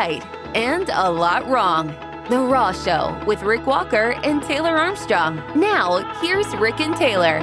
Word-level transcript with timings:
right 0.00 0.24
and 0.56 0.88
a 0.94 1.10
lot 1.10 1.46
wrong. 1.46 1.88
The 2.30 2.38
Raw 2.38 2.72
Show 2.72 3.22
with 3.26 3.42
Rick 3.42 3.66
Walker 3.66 4.14
and 4.24 4.42
Taylor 4.42 4.74
Armstrong. 4.74 5.36
Now, 5.54 5.98
here's 6.22 6.46
Rick 6.56 6.80
and 6.80 6.96
Taylor. 6.96 7.40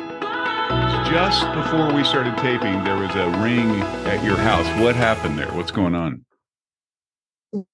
Just 1.08 1.46
before 1.54 1.94
we 1.94 2.04
started 2.04 2.36
taping, 2.40 2.84
there 2.84 2.98
was 2.98 3.14
a 3.16 3.30
ring 3.44 3.70
at 4.08 4.24
your 4.24 4.38
house. 4.38 4.66
What 4.82 4.96
happened 4.96 5.38
there? 5.38 5.52
What's 5.54 5.70
going 5.70 5.94
on? 5.94 6.26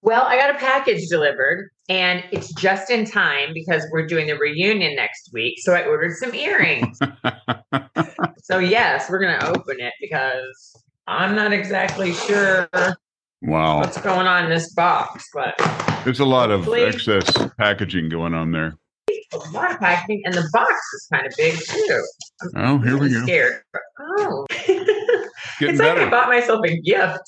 Well, 0.02 0.24
I 0.24 0.36
got 0.36 0.54
a 0.54 0.60
package 0.60 1.08
delivered 1.08 1.70
and 1.88 2.22
it's 2.34 2.54
just 2.54 2.92
in 2.92 3.06
time 3.06 3.54
because 3.54 3.88
we're 3.90 4.06
doing 4.06 4.28
the 4.28 4.38
reunion 4.38 4.98
next 4.98 5.30
week. 5.32 5.60
So 5.60 5.74
I 5.74 5.86
ordered 5.86 6.18
some 6.18 6.36
earrings. 6.36 7.00
so, 8.44 8.60
yes, 8.60 9.10
we're 9.10 9.20
going 9.20 9.40
to 9.40 9.48
open 9.48 9.80
it 9.80 9.94
because 10.02 10.76
I'm 11.08 11.36
not 11.38 11.54
exactly 11.54 12.12
sure 12.12 12.68
Wow. 13.44 13.80
what's 13.80 14.00
going 14.02 14.26
on 14.28 14.46
in 14.46 14.50
this 14.50 14.74
box, 14.74 15.26
but 15.34 15.54
There's 16.06 16.20
a 16.22 16.26
lot 16.26 16.50
of 16.52 16.68
excess 16.74 17.26
packaging 17.58 18.10
going 18.10 18.34
on 18.34 18.52
there. 18.52 18.76
a 19.34 19.38
lot 19.52 19.72
of 19.72 19.80
packaging 19.80 20.22
and 20.26 20.34
the 20.34 20.48
box 20.54 20.72
is 20.94 21.08
kind 21.12 21.28
of 21.28 21.34
big 21.38 21.56
too. 21.60 22.04
Oh, 22.56 22.78
here 22.80 22.98
we 22.98 23.10
go. 23.12 23.22
Scared. 23.24 23.62
Oh, 24.00 24.46
it's 24.52 25.80
like 25.80 25.98
I 25.98 26.10
bought 26.10 26.30
myself 26.30 26.62
a 26.66 26.80
gift 26.82 27.20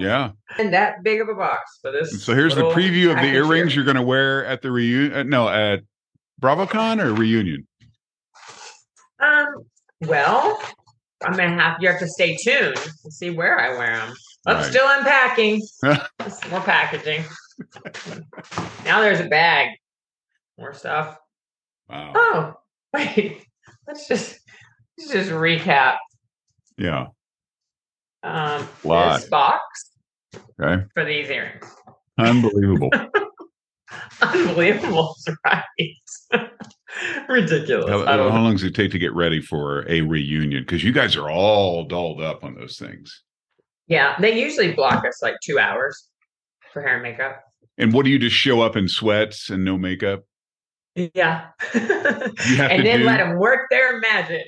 Yeah. 0.00 0.30
and 0.58 0.72
that 0.74 1.02
big 1.04 1.20
of 1.20 1.28
a 1.28 1.34
box 1.34 1.60
for 1.80 1.92
this. 1.92 2.24
So 2.24 2.34
here's 2.34 2.54
the 2.54 2.62
preview 2.70 3.10
of 3.10 3.16
the 3.16 3.28
earrings 3.28 3.72
here. 3.72 3.76
you're 3.76 3.84
going 3.84 3.96
to 3.96 4.02
wear 4.02 4.44
at 4.46 4.62
the 4.62 4.70
reunion. 4.72 5.28
No, 5.28 5.48
at 5.48 5.80
BravoCon 6.40 7.00
or 7.02 7.14
reunion. 7.14 7.66
Um. 9.20 9.46
Well, 10.00 10.60
I'm 11.24 11.32
gonna 11.36 11.54
have 11.62 11.76
you 11.80 11.88
have 11.88 12.00
to 12.00 12.08
stay 12.08 12.36
tuned 12.42 12.74
to 12.74 13.10
see 13.12 13.30
where 13.30 13.60
I 13.60 13.78
wear 13.78 13.96
them. 13.98 14.14
I'm 14.46 14.56
Right. 14.56 14.64
still 14.66 14.86
unpacking. 14.88 15.62
More 16.50 16.60
packaging. 16.60 17.24
now 18.84 19.00
there's 19.00 19.20
a 19.20 19.28
bag. 19.28 19.68
More 20.58 20.74
stuff. 20.74 21.16
Wow. 21.88 22.12
Oh, 22.14 22.54
wait. 22.94 23.44
Let's 23.86 24.08
just 24.08 24.38
let's 24.98 25.12
just 25.12 25.30
recap. 25.30 25.96
Yeah. 26.76 27.06
Um, 28.22 28.68
Lot. 28.84 29.20
this 29.20 29.28
box 29.28 29.90
Okay. 30.60 30.84
for 30.94 31.04
these 31.04 31.28
earrings. 31.28 31.66
Unbelievable. 32.18 32.90
Unbelievable, 34.22 35.14
right? 35.44 35.64
Ridiculous. 37.28 37.90
how, 37.90 38.06
how 38.30 38.40
long 38.40 38.52
does 38.52 38.62
it 38.64 38.74
take 38.74 38.90
to 38.92 38.98
get 38.98 39.12
ready 39.14 39.40
for 39.40 39.84
a 39.88 40.00
reunion? 40.02 40.62
Because 40.62 40.84
you 40.84 40.92
guys 40.92 41.16
are 41.16 41.30
all 41.30 41.84
dolled 41.84 42.20
up 42.20 42.44
on 42.44 42.54
those 42.54 42.76
things. 42.78 43.22
Yeah, 43.88 44.16
they 44.20 44.40
usually 44.40 44.72
block 44.72 45.04
us 45.06 45.22
like 45.22 45.34
two 45.42 45.58
hours 45.58 46.08
for 46.72 46.82
hair 46.82 46.94
and 46.94 47.02
makeup. 47.02 47.42
And 47.78 47.92
what 47.92 48.04
do 48.04 48.10
you 48.10 48.18
just 48.18 48.36
show 48.36 48.60
up 48.60 48.76
in 48.76 48.88
sweats 48.88 49.50
and 49.50 49.64
no 49.64 49.76
makeup? 49.78 50.24
Yeah. 50.94 51.48
and 51.74 52.86
then 52.86 53.00
do- 53.00 53.06
let 53.06 53.18
them 53.18 53.38
work 53.38 53.68
their 53.70 53.98
magic. 54.00 54.44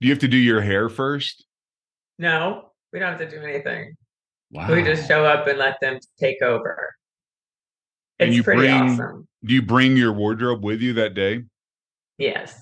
Do 0.00 0.08
you 0.08 0.12
have 0.14 0.20
to 0.20 0.28
do 0.28 0.36
your 0.36 0.60
hair 0.60 0.88
first? 0.88 1.44
No, 2.18 2.70
we 2.92 2.98
don't 2.98 3.18
have 3.18 3.28
to 3.28 3.30
do 3.30 3.42
anything. 3.44 3.94
Wow. 4.52 4.72
We 4.72 4.82
just 4.82 5.06
show 5.06 5.24
up 5.24 5.46
and 5.46 5.58
let 5.58 5.76
them 5.80 5.98
take 6.18 6.42
over. 6.42 6.90
And 8.18 8.30
It's 8.30 8.36
you 8.38 8.42
pretty 8.42 8.62
bring- 8.62 8.72
awesome. 8.72 9.28
Do 9.44 9.54
you 9.54 9.62
bring 9.62 9.96
your 9.96 10.12
wardrobe 10.12 10.64
with 10.64 10.80
you 10.80 10.92
that 10.94 11.14
day? 11.14 11.42
Yes. 12.18 12.60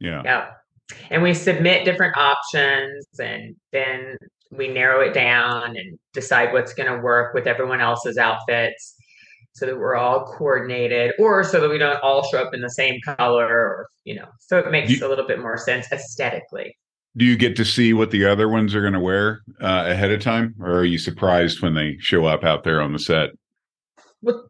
Yeah. 0.00 0.22
Yep. 0.24 0.56
And 1.10 1.22
we 1.22 1.34
submit 1.34 1.84
different 1.84 2.16
options 2.16 3.06
and 3.18 3.56
then 3.72 4.16
we 4.56 4.68
narrow 4.68 5.00
it 5.00 5.12
down 5.14 5.76
and 5.76 5.98
decide 6.12 6.52
what's 6.52 6.74
going 6.74 6.90
to 6.92 6.98
work 7.00 7.34
with 7.34 7.46
everyone 7.46 7.80
else's 7.80 8.16
outfits 8.18 8.94
so 9.52 9.66
that 9.66 9.78
we're 9.78 9.94
all 9.94 10.24
coordinated 10.24 11.12
or 11.18 11.44
so 11.44 11.60
that 11.60 11.70
we 11.70 11.78
don't 11.78 12.02
all 12.02 12.24
show 12.24 12.42
up 12.42 12.54
in 12.54 12.60
the 12.60 12.70
same 12.70 13.00
color 13.04 13.46
or, 13.46 13.86
you 14.04 14.14
know, 14.14 14.26
so 14.38 14.58
it 14.58 14.70
makes 14.70 14.90
You- 14.90 15.06
a 15.06 15.08
little 15.08 15.26
bit 15.26 15.40
more 15.40 15.56
sense 15.56 15.86
aesthetically. 15.92 16.76
Do 17.16 17.24
you 17.24 17.36
get 17.36 17.54
to 17.56 17.64
see 17.64 17.92
what 17.92 18.10
the 18.10 18.24
other 18.24 18.48
ones 18.48 18.74
are 18.74 18.80
going 18.80 18.92
to 18.94 18.98
wear 18.98 19.42
uh, 19.60 19.84
ahead 19.86 20.10
of 20.10 20.20
time, 20.20 20.52
or 20.58 20.78
are 20.80 20.84
you 20.84 20.98
surprised 20.98 21.62
when 21.62 21.74
they 21.74 21.96
show 22.00 22.26
up 22.26 22.42
out 22.42 22.64
there 22.64 22.80
on 22.80 22.92
the 22.92 22.98
set? 22.98 23.30
Well, 24.20 24.48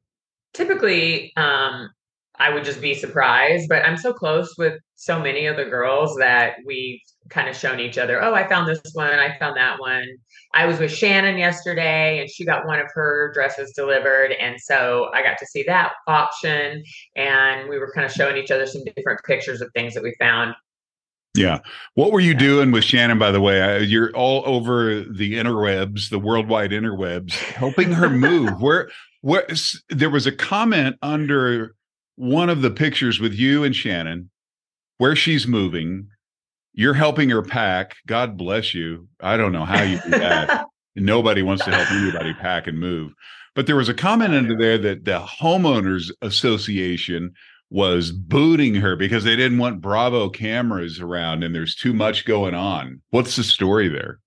typically, 0.55 1.35
um, 1.37 1.91
I 2.39 2.53
would 2.53 2.65
just 2.65 2.81
be 2.81 2.95
surprised, 2.95 3.69
but 3.69 3.85
I'm 3.85 3.97
so 3.97 4.13
close 4.13 4.55
with 4.59 4.75
so 4.97 5.21
many 5.21 5.47
of 5.47 5.57
the 5.57 5.65
girls 5.65 6.17
that 6.17 6.57
we've 6.67 6.99
kind 7.31 7.49
of 7.49 7.57
shown 7.57 7.81
each 7.81 7.97
other, 7.97 8.23
oh, 8.23 8.35
I 8.35 8.47
found 8.49 8.69
this 8.69 8.81
one, 8.93 9.19
I 9.19 9.39
found 9.39 9.57
that 9.57 9.79
one. 9.79 10.05
I 10.53 10.67
was 10.67 10.79
with 10.79 10.91
Shannon 10.93 11.39
yesterday 11.39 12.21
and 12.21 12.31
she 12.31 12.45
got 12.45 12.67
one 12.67 12.79
of 12.81 12.87
her 12.95 13.33
dresses 13.35 13.73
delivered. 13.75 14.33
And 14.33 14.61
so 14.61 15.11
I 15.15 15.23
got 15.23 15.39
to 15.39 15.47
see 15.47 15.63
that 15.65 15.93
option. 16.07 16.83
And 17.17 17.69
we 17.69 17.79
were 17.79 17.91
kind 17.95 18.05
of 18.05 18.13
showing 18.13 18.37
each 18.37 18.51
other 18.51 18.67
some 18.67 18.83
different 18.97 19.21
pictures 19.25 19.61
of 19.61 19.71
things 19.75 19.95
that 19.95 20.03
we 20.03 20.15
found. 20.19 20.55
Yeah. 21.37 21.59
What 21.95 22.13
were 22.13 22.21
you 22.21 22.33
Yeah. 22.33 22.39
doing 22.39 22.71
with 22.71 22.85
Shannon, 22.85 23.19
by 23.19 23.31
the 23.33 23.41
way? 23.41 23.83
You're 23.83 24.13
all 24.13 24.43
over 24.47 25.01
the 25.01 25.35
interwebs, 25.35 26.11
the 26.11 26.19
worldwide 26.19 26.71
interwebs, 26.71 27.33
helping 27.33 27.93
her 27.93 28.09
move. 28.09 28.51
Where, 28.61 28.91
where 29.23 29.47
there 29.89 30.11
was 30.11 30.27
a 30.27 30.33
comment 30.33 30.97
under 31.03 31.75
one 32.17 32.49
of 32.49 32.63
the 32.63 32.71
pictures 32.71 33.21
with 33.21 33.35
you 33.35 33.65
and 33.65 33.75
Shannon 33.75 34.31
where 34.99 35.17
she's 35.17 35.47
moving. 35.47 36.09
You're 36.73 36.95
helping 36.95 37.31
her 37.31 37.43
pack. 37.43 37.97
God 38.07 38.37
bless 38.37 38.75
you. 38.75 39.09
I 39.21 39.37
don't 39.37 39.53
know 39.53 39.65
how 39.65 39.83
you 39.83 40.01
do 40.01 40.11
that. 40.11 40.67
Nobody 40.97 41.43
wants 41.43 41.65
to 41.65 41.73
help 41.73 41.91
anybody 41.91 42.35
pack 42.35 42.67
and 42.67 42.79
move. 42.79 43.13
But 43.55 43.67
there 43.67 43.77
was 43.77 43.89
a 43.89 43.95
comment 43.95 44.35
under 44.35 44.57
there 44.57 44.79
that 44.79 45.05
the 45.05 45.21
homeowners 45.21 46.11
association 46.23 47.33
was 47.71 48.13
booting 48.13 48.75
her 48.77 48.97
because 48.97 49.25
they 49.25 49.37
didn't 49.37 49.59
want 49.59 49.81
Bravo 49.81 50.29
cameras 50.29 51.01
around 51.01 51.43
and 51.43 51.55
there's 51.55 51.75
too 51.75 51.93
much 51.93 52.25
going 52.25 52.55
on. 52.55 53.01
What's 53.11 53.37
the 53.37 53.45
story 53.45 53.89
there? 53.89 54.21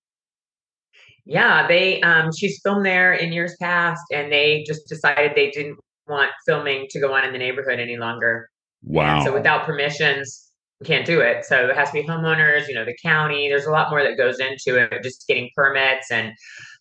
Yeah, 1.25 1.68
they 1.68 2.02
um 2.02 2.31
she's 2.34 2.59
filmed 2.64 2.86
there 2.86 3.14
in 3.14 3.34
years 3.34 3.56
past 3.62 4.02
and 4.14 4.31
they 4.31 4.64
just 4.66 4.88
decided 4.88 5.34
they 5.36 5.52
didn't 5.52 5.78
want 6.07 6.31
filming 6.45 6.88
to 6.90 7.00
go 7.00 7.13
on 7.13 7.23
in 7.23 7.31
the 7.31 7.38
neighborhood 7.38 7.79
any 7.79 7.97
longer. 7.97 8.50
Wow. 8.84 9.18
And 9.18 9.25
so 9.25 9.34
without 9.34 9.66
permissions, 9.66 10.51
we 10.79 10.85
can't 10.85 11.06
do 11.06 11.19
it. 11.19 11.45
So 11.45 11.68
it 11.68 11.75
has 11.75 11.90
to 11.90 11.94
be 11.94 12.07
homeowners, 12.07 12.68
you 12.68 12.75
know, 12.75 12.85
the 12.85 12.95
county. 13.03 13.50
There's 13.50 13.66
a 13.66 13.72
lot 13.72 13.90
more 13.90 14.03
that 14.03 14.18
goes 14.18 14.40
into 14.40 14.79
it, 14.79 15.03
just 15.03 15.28
getting 15.28 15.50
permits 15.56 16.12
and 16.12 16.34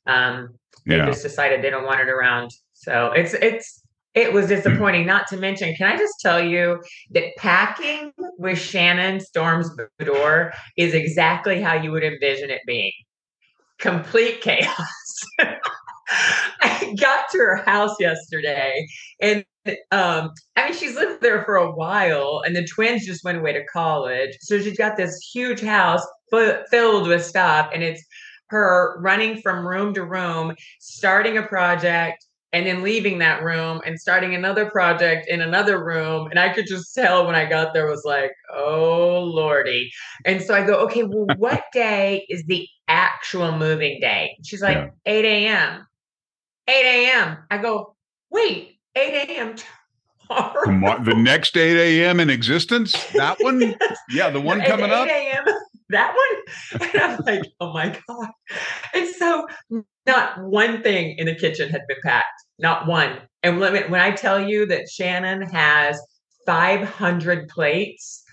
um 0.06 0.50
they 0.86 0.98
yeah. 0.98 1.06
just 1.06 1.22
decided 1.22 1.62
they 1.62 1.70
don't 1.70 1.84
want 1.84 2.00
it 2.00 2.08
around. 2.08 2.50
So 2.74 3.10
it's 3.12 3.34
it's 3.34 3.82
it 4.14 4.32
was 4.32 4.48
disappointing. 4.48 5.06
Not 5.06 5.26
to 5.28 5.36
mention, 5.36 5.74
can 5.74 5.92
I 5.92 5.96
just 5.96 6.14
tell 6.20 6.42
you 6.42 6.82
that 7.10 7.24
packing 7.36 8.12
with 8.38 8.58
Shannon 8.58 9.20
Storms 9.20 9.70
Beador 10.00 10.52
is 10.76 10.94
exactly 10.94 11.60
how 11.60 11.74
you 11.74 11.92
would 11.92 12.02
envision 12.02 12.50
it 12.50 12.62
being. 12.66 12.92
Complete 13.78 14.40
chaos. 14.40 15.20
I 16.60 16.94
got 16.98 17.28
to 17.30 17.38
her 17.38 17.56
house 17.56 17.96
yesterday 17.98 18.86
and 19.20 19.44
um 19.90 20.30
I 20.54 20.66
mean 20.66 20.74
she's 20.74 20.94
lived 20.94 21.22
there 21.22 21.44
for 21.44 21.56
a 21.56 21.72
while 21.72 22.42
and 22.46 22.54
the 22.54 22.64
twins 22.66 23.04
just 23.06 23.24
went 23.24 23.38
away 23.38 23.52
to 23.52 23.64
college. 23.66 24.36
So 24.40 24.60
she's 24.60 24.78
got 24.78 24.96
this 24.96 25.16
huge 25.32 25.60
house 25.60 26.06
fu- 26.30 26.62
filled 26.70 27.08
with 27.08 27.24
stuff 27.24 27.68
and 27.74 27.82
it's 27.82 28.02
her 28.48 28.96
running 29.00 29.40
from 29.42 29.66
room 29.66 29.92
to 29.94 30.04
room, 30.04 30.54
starting 30.78 31.36
a 31.36 31.42
project 31.42 32.24
and 32.52 32.66
then 32.66 32.82
leaving 32.82 33.18
that 33.18 33.42
room 33.42 33.80
and 33.84 34.00
starting 34.00 34.34
another 34.34 34.70
project 34.70 35.26
in 35.28 35.40
another 35.40 35.84
room. 35.84 36.28
And 36.30 36.38
I 36.38 36.50
could 36.52 36.66
just 36.66 36.94
tell 36.94 37.26
when 37.26 37.34
I 37.34 37.44
got 37.44 37.74
there 37.74 37.86
was 37.86 38.02
like, 38.04 38.32
oh 38.54 39.22
lordy. 39.24 39.90
And 40.24 40.40
so 40.40 40.54
I 40.54 40.64
go, 40.64 40.74
okay, 40.86 41.02
well, 41.02 41.26
what 41.36 41.64
day 41.72 42.24
is 42.28 42.44
the 42.46 42.66
actual 42.88 43.52
moving 43.58 44.00
day? 44.00 44.36
She's 44.44 44.62
like, 44.62 44.76
Yeah. 44.76 44.90
8 45.06 45.24
a.m. 45.24 45.86
8 46.68 46.72
a.m. 46.72 47.38
I 47.50 47.58
go, 47.58 47.94
wait, 48.30 48.78
8 48.94 49.30
a.m. 49.30 49.54
tomorrow? 50.28 51.02
The 51.02 51.14
next 51.16 51.56
8 51.56 51.76
a.m. 51.76 52.20
in 52.20 52.30
existence? 52.30 52.92
That 53.12 53.36
one? 53.40 53.74
Yeah, 54.10 54.30
the 54.30 54.40
one 54.40 54.60
coming 54.62 54.90
up? 54.90 55.06
8 55.06 55.10
a.m. 55.10 55.44
That 55.90 56.14
one? 56.14 56.90
And 56.90 57.00
I'm 57.00 57.20
like, 57.24 57.52
oh 57.60 57.72
my 57.72 57.96
God. 58.08 58.28
And 58.92 59.08
so 59.14 59.46
not 60.06 60.42
one 60.42 60.82
thing 60.82 61.16
in 61.18 61.26
the 61.26 61.34
kitchen 61.34 61.70
had 61.70 61.82
been 61.86 61.98
packed. 62.02 62.26
Not 62.58 62.86
one. 62.86 63.18
And 63.42 63.60
when, 63.60 63.90
when 63.90 64.00
I 64.00 64.10
tell 64.10 64.40
you 64.40 64.66
that 64.66 64.88
Shannon 64.88 65.42
has 65.42 66.00
500 66.46 67.48
plates 67.48 68.24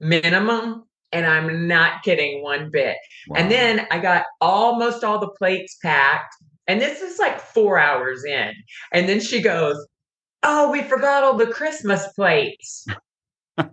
minimum, 0.00 0.84
and 1.12 1.26
I'm 1.26 1.66
not 1.66 2.02
kidding 2.02 2.42
one 2.42 2.70
bit. 2.70 2.96
Wow. 3.28 3.40
And 3.40 3.50
then 3.50 3.86
I 3.90 3.98
got 3.98 4.24
almost 4.40 5.04
all 5.04 5.18
the 5.18 5.30
plates 5.38 5.76
packed. 5.82 6.34
And 6.70 6.80
this 6.80 7.00
is 7.00 7.18
like 7.18 7.40
four 7.40 7.80
hours 7.80 8.24
in. 8.24 8.52
And 8.92 9.08
then 9.08 9.18
she 9.18 9.42
goes, 9.42 9.76
Oh, 10.44 10.70
we 10.70 10.82
forgot 10.82 11.24
all 11.24 11.36
the 11.36 11.48
Christmas 11.48 12.06
plates. 12.14 12.86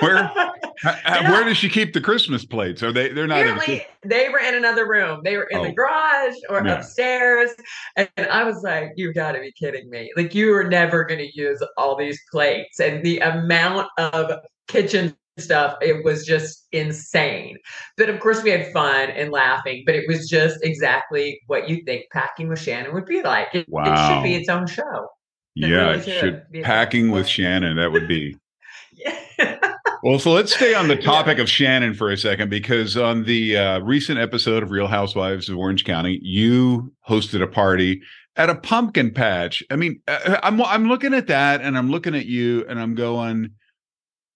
Where 0.00 0.16
uh, 0.18 0.52
uh, 0.84 0.96
yeah. 1.04 1.30
where 1.30 1.44
does 1.44 1.56
she 1.56 1.68
keep 1.68 1.92
the 1.92 2.00
Christmas 2.00 2.44
plates? 2.44 2.84
Are 2.84 2.92
they 2.92 3.08
they're 3.08 3.26
not 3.26 3.40
Apparently, 3.40 3.84
they 4.04 4.28
were 4.28 4.38
in 4.38 4.54
another 4.54 4.88
room. 4.88 5.20
They 5.24 5.36
were 5.36 5.48
in 5.50 5.58
oh. 5.58 5.64
the 5.64 5.72
garage 5.72 6.36
or 6.48 6.64
yeah. 6.64 6.78
upstairs. 6.78 7.50
And 7.96 8.08
I 8.16 8.44
was 8.44 8.62
like, 8.62 8.92
you've 8.94 9.16
got 9.16 9.32
to 9.32 9.40
be 9.40 9.52
kidding 9.58 9.90
me. 9.90 10.12
Like 10.16 10.34
you 10.34 10.54
are 10.54 10.64
never 10.64 11.04
gonna 11.04 11.26
use 11.34 11.60
all 11.76 11.96
these 11.96 12.20
plates. 12.30 12.78
And 12.78 13.04
the 13.04 13.18
amount 13.18 13.88
of 13.98 14.30
kitchen 14.68 15.16
stuff 15.40 15.76
it 15.80 16.04
was 16.04 16.24
just 16.24 16.66
insane 16.72 17.56
but 17.96 18.08
of 18.08 18.20
course 18.20 18.42
we 18.42 18.50
had 18.50 18.72
fun 18.72 19.10
and 19.10 19.30
laughing 19.30 19.82
but 19.86 19.94
it 19.94 20.04
was 20.08 20.28
just 20.28 20.58
exactly 20.62 21.40
what 21.46 21.68
you 21.68 21.82
think 21.84 22.04
packing 22.12 22.48
with 22.48 22.58
shannon 22.58 22.94
would 22.94 23.06
be 23.06 23.22
like 23.22 23.48
it, 23.54 23.66
wow. 23.68 23.84
it 23.84 24.08
should 24.08 24.22
be 24.22 24.34
its 24.34 24.48
own 24.48 24.66
show 24.66 25.08
it 25.56 25.68
yeah 25.68 25.90
really 25.90 26.02
should 26.02 26.42
packing 26.62 27.10
with 27.10 27.26
shannon 27.26 27.76
that 27.76 27.92
would 27.92 28.08
be 28.08 28.36
yeah. 28.92 29.58
well 30.02 30.18
so 30.18 30.32
let's 30.32 30.54
stay 30.54 30.74
on 30.74 30.88
the 30.88 30.96
topic 31.02 31.38
yeah. 31.38 31.42
of 31.42 31.48
shannon 31.48 31.94
for 31.94 32.10
a 32.10 32.16
second 32.16 32.50
because 32.50 32.96
on 32.96 33.24
the 33.24 33.56
uh, 33.56 33.78
recent 33.80 34.18
episode 34.18 34.62
of 34.62 34.70
real 34.70 34.86
housewives 34.86 35.48
of 35.48 35.56
orange 35.56 35.84
county 35.84 36.18
you 36.22 36.92
hosted 37.08 37.42
a 37.42 37.46
party 37.46 38.00
at 38.36 38.50
a 38.50 38.54
pumpkin 38.54 39.10
patch 39.12 39.62
i 39.70 39.76
mean 39.76 40.00
uh, 40.08 40.38
i'm 40.42 40.60
i'm 40.62 40.86
looking 40.86 41.14
at 41.14 41.26
that 41.26 41.60
and 41.60 41.76
i'm 41.76 41.90
looking 41.90 42.14
at 42.14 42.26
you 42.26 42.64
and 42.68 42.78
i'm 42.78 42.94
going 42.94 43.50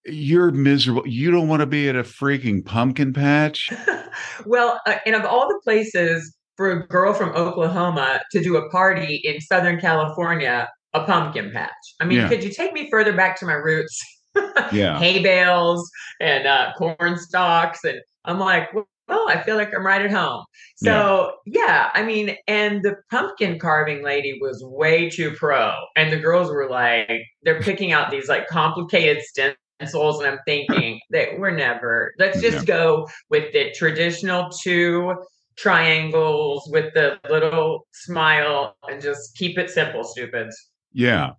you're 0.06 0.50
miserable. 0.50 1.06
You 1.06 1.30
don't 1.30 1.48
want 1.48 1.60
to 1.60 1.66
be 1.66 1.88
at 1.88 1.96
a 1.96 2.02
freaking 2.02 2.64
pumpkin 2.64 3.12
patch. 3.12 3.70
well, 4.46 4.80
uh, 4.86 4.96
and 5.06 5.14
of 5.14 5.24
all 5.24 5.48
the 5.48 5.60
places 5.64 6.34
for 6.56 6.70
a 6.70 6.86
girl 6.86 7.14
from 7.14 7.30
Oklahoma 7.30 8.20
to 8.32 8.42
do 8.42 8.56
a 8.56 8.68
party 8.70 9.20
in 9.24 9.40
Southern 9.40 9.80
California, 9.80 10.68
a 10.92 11.04
pumpkin 11.04 11.50
patch. 11.52 11.72
I 12.00 12.04
mean, 12.04 12.18
yeah. 12.18 12.28
could 12.28 12.44
you 12.44 12.50
take 12.50 12.72
me 12.72 12.88
further 12.90 13.12
back 13.12 13.38
to 13.40 13.46
my 13.46 13.54
roots? 13.54 14.00
yeah. 14.72 14.98
Hay 14.98 15.22
bales 15.22 15.90
and 16.20 16.46
uh, 16.46 16.72
corn 16.76 17.16
stalks. 17.16 17.84
And 17.84 17.98
I'm 18.24 18.38
like, 18.38 18.72
well, 19.08 19.26
I 19.28 19.42
feel 19.42 19.56
like 19.56 19.74
I'm 19.74 19.84
right 19.84 20.02
at 20.02 20.10
home. 20.10 20.44
So, 20.76 21.32
yeah. 21.46 21.66
yeah, 21.66 21.90
I 21.94 22.02
mean, 22.04 22.36
and 22.46 22.82
the 22.82 22.96
pumpkin 23.10 23.58
carving 23.58 24.02
lady 24.02 24.38
was 24.40 24.62
way 24.64 25.10
too 25.10 25.32
pro. 25.32 25.72
And 25.96 26.12
the 26.12 26.18
girls 26.18 26.50
were 26.50 26.68
like, 26.68 27.22
they're 27.42 27.60
picking 27.60 27.92
out 27.92 28.10
these 28.10 28.28
like 28.28 28.46
complicated 28.48 29.22
stems 29.22 29.56
pencils 29.78 30.20
and 30.20 30.28
I'm 30.28 30.38
thinking 30.46 31.00
that 31.10 31.38
we're 31.38 31.50
never, 31.50 32.14
let's 32.18 32.40
just 32.40 32.66
go 32.66 33.08
with 33.30 33.52
the 33.52 33.72
traditional 33.72 34.50
two 34.50 35.14
triangles 35.56 36.68
with 36.72 36.92
the 36.94 37.18
little 37.30 37.86
smile 37.92 38.76
and 38.88 39.00
just 39.00 39.36
keep 39.36 39.58
it 39.58 39.70
simple, 39.70 40.04
stupids. 40.04 40.70
Yeah. 40.92 41.32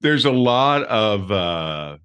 There's 0.00 0.24
a 0.24 0.30
lot 0.30 0.82
of 0.84 1.30
uh 1.30 1.98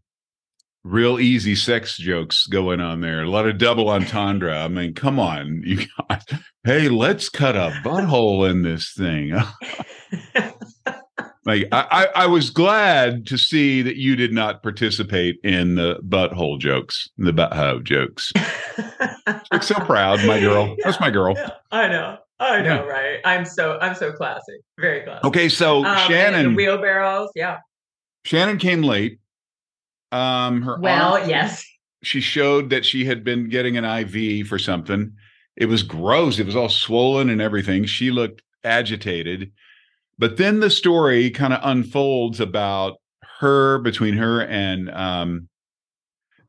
real 0.84 1.20
easy 1.20 1.56
sex 1.56 1.98
jokes 1.98 2.48
going 2.48 2.80
on 2.80 3.02
there. 3.02 3.24
A 3.24 3.30
lot 3.30 3.48
of 3.48 3.58
double 3.58 3.90
entendre. 3.90 4.58
I 4.58 4.68
mean, 4.70 4.94
come 4.94 5.20
on, 5.20 5.62
you 5.66 5.86
got, 6.10 6.32
Hey, 6.64 6.90
let's 6.90 7.30
cut 7.30 7.56
a 7.56 7.82
butthole 7.84 8.50
in 8.50 8.64
this 8.64 8.94
thing. 8.94 9.34
Like 11.46 11.68
I, 11.72 12.08
I 12.16 12.28
was 12.28 12.50
glad 12.50 13.26
to 13.28 13.38
see 13.38 13.82
that 13.82 13.96
you 13.96 14.16
did 14.16 14.34
not 14.34 14.62
participate 14.62 15.38
in 15.44 15.76
the 15.76 15.96
butthole 16.08 16.60
jokes, 16.60 17.10
the 17.18 17.32
butthole 17.32 17.84
jokes. 17.84 18.32
like 19.52 19.64
so 19.64 19.76
proud, 19.76 20.26
my 20.26 20.40
girl. 20.40 20.76
That's 20.84 21.00
my 21.00 21.10
girl. 21.10 21.36
I 21.72 21.88
know. 21.88 22.18
I 22.42 22.62
know, 22.62 22.86
yeah. 22.86 22.92
right? 22.92 23.20
I'm 23.26 23.46
so 23.46 23.78
I'm 23.82 23.96
so 23.96 24.12
classy. 24.12 24.58
Very 24.80 25.02
classy. 25.02 25.28
Okay, 25.28 25.50
so 25.50 25.84
um, 25.84 25.98
Shannon 26.10 26.56
wheelbarrows, 26.56 27.30
yeah. 27.36 27.58
Shannon 28.26 28.58
came 28.58 28.82
late. 28.82 29.20
Um 30.12 30.62
her 30.62 30.78
Well, 30.80 31.16
arm, 31.16 31.30
yes. 31.30 31.66
She 32.04 32.22
showed 32.22 32.70
that 32.70 32.86
she 32.86 33.06
had 33.06 33.24
been 33.24 33.50
getting 33.50 33.78
an 33.78 33.86
IV 33.86 34.48
for 34.48 34.60
something. 34.60 35.14
It 35.56 35.66
was 35.66 35.84
gross. 35.84 36.40
It 36.40 36.46
was 36.46 36.56
all 36.56 36.70
swollen 36.70 37.30
and 37.30 37.42
everything. 37.42 37.86
She 37.86 38.12
looked 38.12 38.42
agitated. 38.64 39.52
But 40.20 40.36
then 40.36 40.60
the 40.60 40.70
story 40.70 41.32
kind 41.32 41.54
of 41.54 41.62
unfolds 41.64 42.42
about 42.42 42.98
her 43.40 43.80
between 43.80 44.16
her 44.16 44.42
and 44.42 44.92
um, 44.92 45.48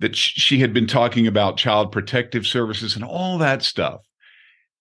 that 0.01 0.17
she 0.17 0.59
had 0.59 0.75
been 0.75 0.89
talking 0.89 1.27
about 1.27 1.57
child 1.57 1.93
protective 1.93 2.47
services 2.47 2.97
and 2.97 3.05
all 3.05 3.39
that 3.39 3.63
stuff. 3.63 4.01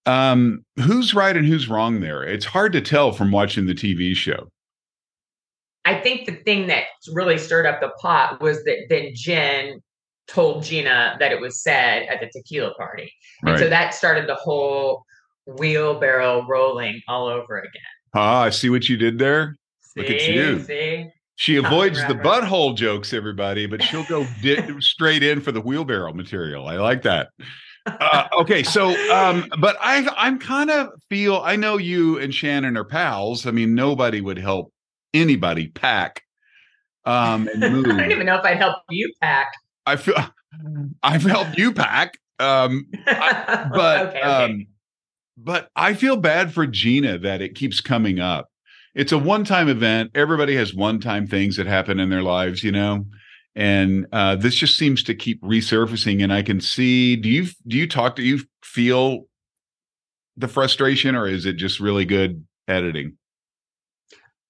Um, 0.08 0.66
who's 0.78 1.14
right 1.14 1.38
and 1.38 1.46
who's 1.46 1.70
wrong 1.70 2.00
there? 2.00 2.24
It's 2.24 2.46
hard 2.46 2.74
to 2.74 2.82
tell 2.82 3.12
from 3.12 3.32
watching 3.32 3.68
the 3.68 3.76
TV 3.76 4.16
show. 4.16 4.50
I 5.86 6.00
think 6.02 6.26
the 6.26 6.36
thing 6.44 6.68
that 6.68 6.86
really 7.14 7.38
stirred 7.38 7.68
up 7.68 7.82
the 7.82 7.92
pot 8.02 8.42
was 8.42 8.64
that 8.64 8.88
then 8.90 9.12
Jen 9.14 9.82
told 10.28 10.64
Gina 10.64 11.16
that 11.20 11.32
it 11.32 11.40
was 11.40 11.62
said 11.62 12.08
at 12.08 12.20
the 12.22 12.30
tequila 12.34 12.74
party. 12.74 13.12
And 13.42 13.52
right. 13.52 13.60
so 13.60 13.70
that 13.70 13.94
started 13.94 14.28
the 14.28 14.36
whole 14.36 15.04
wheelbarrow 15.46 16.46
rolling 16.48 17.02
all 17.08 17.28
over 17.28 17.60
again. 17.60 17.82
Ah, 18.14 18.42
I 18.42 18.50
see 18.50 18.70
what 18.70 18.90
you 18.90 18.98
did 18.98 19.20
there. 19.20 19.58
See, 19.82 20.02
Look 20.02 20.10
at 20.10 20.28
you. 20.28 20.64
See? 20.64 21.10
She 21.36 21.56
avoids 21.56 22.06
the 22.08 22.16
butthole 22.16 22.76
jokes, 22.76 23.14
everybody, 23.14 23.66
but 23.66 23.82
she'll 23.82 24.04
go 24.04 24.28
di- 24.42 24.62
straight 24.82 25.24
in 25.24 25.40
for 25.40 25.54
the 25.54 25.62
wheelbarrow 25.62 26.12
material. 26.14 26.68
I 26.68 26.76
like 26.76 27.02
that. 27.04 27.30
Uh, 27.86 28.28
okay, 28.40 28.62
so 28.62 28.90
um, 29.10 29.48
but 29.58 29.78
I 29.80 30.06
I'm 30.18 30.38
kind 30.38 30.70
of 30.70 30.90
feel 31.10 31.38
I 31.38 31.56
know 31.56 31.78
you 31.78 32.20
and 32.20 32.34
Shannon 32.34 32.76
are 32.76 32.84
pals. 32.84 33.48
I 33.48 33.52
mean, 33.52 33.74
nobody 33.74 34.20
would 34.20 34.38
help 34.38 34.74
anybody 35.14 35.70
pack 35.70 36.24
um 37.06 37.48
and 37.48 37.62
move. 37.62 37.86
I 37.90 38.02
don't 38.02 38.12
even 38.12 38.26
know 38.26 38.36
if 38.36 38.44
I'd 38.44 38.58
help 38.58 38.78
you 38.90 39.12
pack. 39.22 39.54
I 39.86 39.96
feel 39.96 40.16
I've 41.02 41.24
helped 41.24 41.58
you 41.58 41.74
pack. 41.74 42.18
Um, 42.40 42.86
I, 43.08 43.70
but 43.74 44.08
okay, 44.08 44.20
okay. 44.20 44.22
um, 44.22 44.68
but 45.44 45.70
I 45.76 45.94
feel 45.94 46.18
bad 46.18 46.54
for 46.54 46.68
Gina 46.68 47.18
that 47.20 47.42
it 47.42 47.56
keeps 47.56 47.82
coming 47.82 48.20
up. 48.20 48.50
It's 48.96 49.12
a 49.12 49.18
one-time 49.18 49.70
event. 49.70 50.12
Everybody 50.16 50.56
has 50.56 50.74
one-time 50.74 51.28
things 51.28 51.56
that 51.58 51.68
happen 51.68 52.00
in 52.00 52.10
their 52.10 52.24
lives, 52.24 52.64
you 52.64 52.72
know. 52.72 53.06
And 53.56 54.08
uh, 54.12 54.36
this 54.36 54.56
just 54.56 54.78
seems 54.78 55.04
to 55.04 55.16
keep 55.16 55.42
resurfacing. 55.42 56.24
And 56.24 56.34
I 56.34 56.42
can 56.42 56.62
see. 56.62 57.16
Do 57.16 57.30
you 57.30 57.48
do 57.68 57.78
you 57.78 57.88
talk? 57.88 58.16
Do 58.16 58.24
you 58.24 58.42
feel 58.64 59.26
the 60.38 60.48
frustration, 60.48 61.16
or 61.16 61.28
is 61.28 61.46
it 61.46 61.54
just 61.54 61.80
really 61.80 62.06
good 62.06 62.46
editing? 62.68 63.18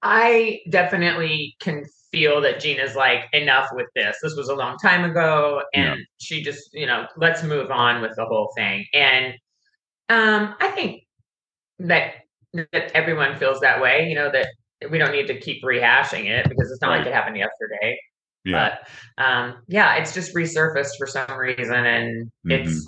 I 0.01 0.59
definitely 0.69 1.56
can 1.59 1.86
feel 2.12 2.41
that 2.41 2.59
Gina's 2.59 2.95
like, 2.95 3.25
enough 3.33 3.69
with 3.74 3.88
this. 3.95 4.18
This 4.24 4.36
was 4.36 4.50
a 4.50 4.56
long 4.56 4.77
time 4.77 5.09
ago. 5.09 5.62
And 5.74 6.00
yeah. 6.00 6.06
she 6.19 6.41
just, 6.41 6.69
you 6.74 6.86
know, 6.86 7.06
let's 7.18 7.44
move 7.44 7.69
on 7.71 8.01
with 8.01 8.15
the 8.15 8.25
whole 8.25 8.51
thing. 8.56 8.86
And 8.94 9.33
um, 10.10 10.56
I 10.60 10.72
think 10.72 11.04
that 11.80 12.13
that 12.54 12.92
everyone 12.94 13.38
feels 13.38 13.60
that 13.62 13.82
way. 13.82 14.08
You 14.10 14.16
know 14.16 14.32
that 14.32 14.48
we 14.89 14.98
don't 14.98 15.12
need 15.12 15.28
to 15.28 15.39
keep 15.39 15.63
rehashing 15.63 16.25
it 16.25 16.48
because 16.50 16.72
it's 16.72 16.82
not 16.82 16.89
right. 16.89 16.98
like 17.00 17.08
it 17.08 17.13
happened 17.13 17.38
yesterday. 17.38 17.98
Yeah. 18.46 18.78
But 19.18 19.24
um, 19.24 19.58
yeah, 19.68 19.96
it's 19.96 20.13
just 20.13 20.34
resurfaced 20.34 20.98
for 20.98 21.08
some 21.08 21.32
reason, 21.38 21.74
and 21.74 22.28
mm-hmm. 22.28 22.51
it's, 22.51 22.88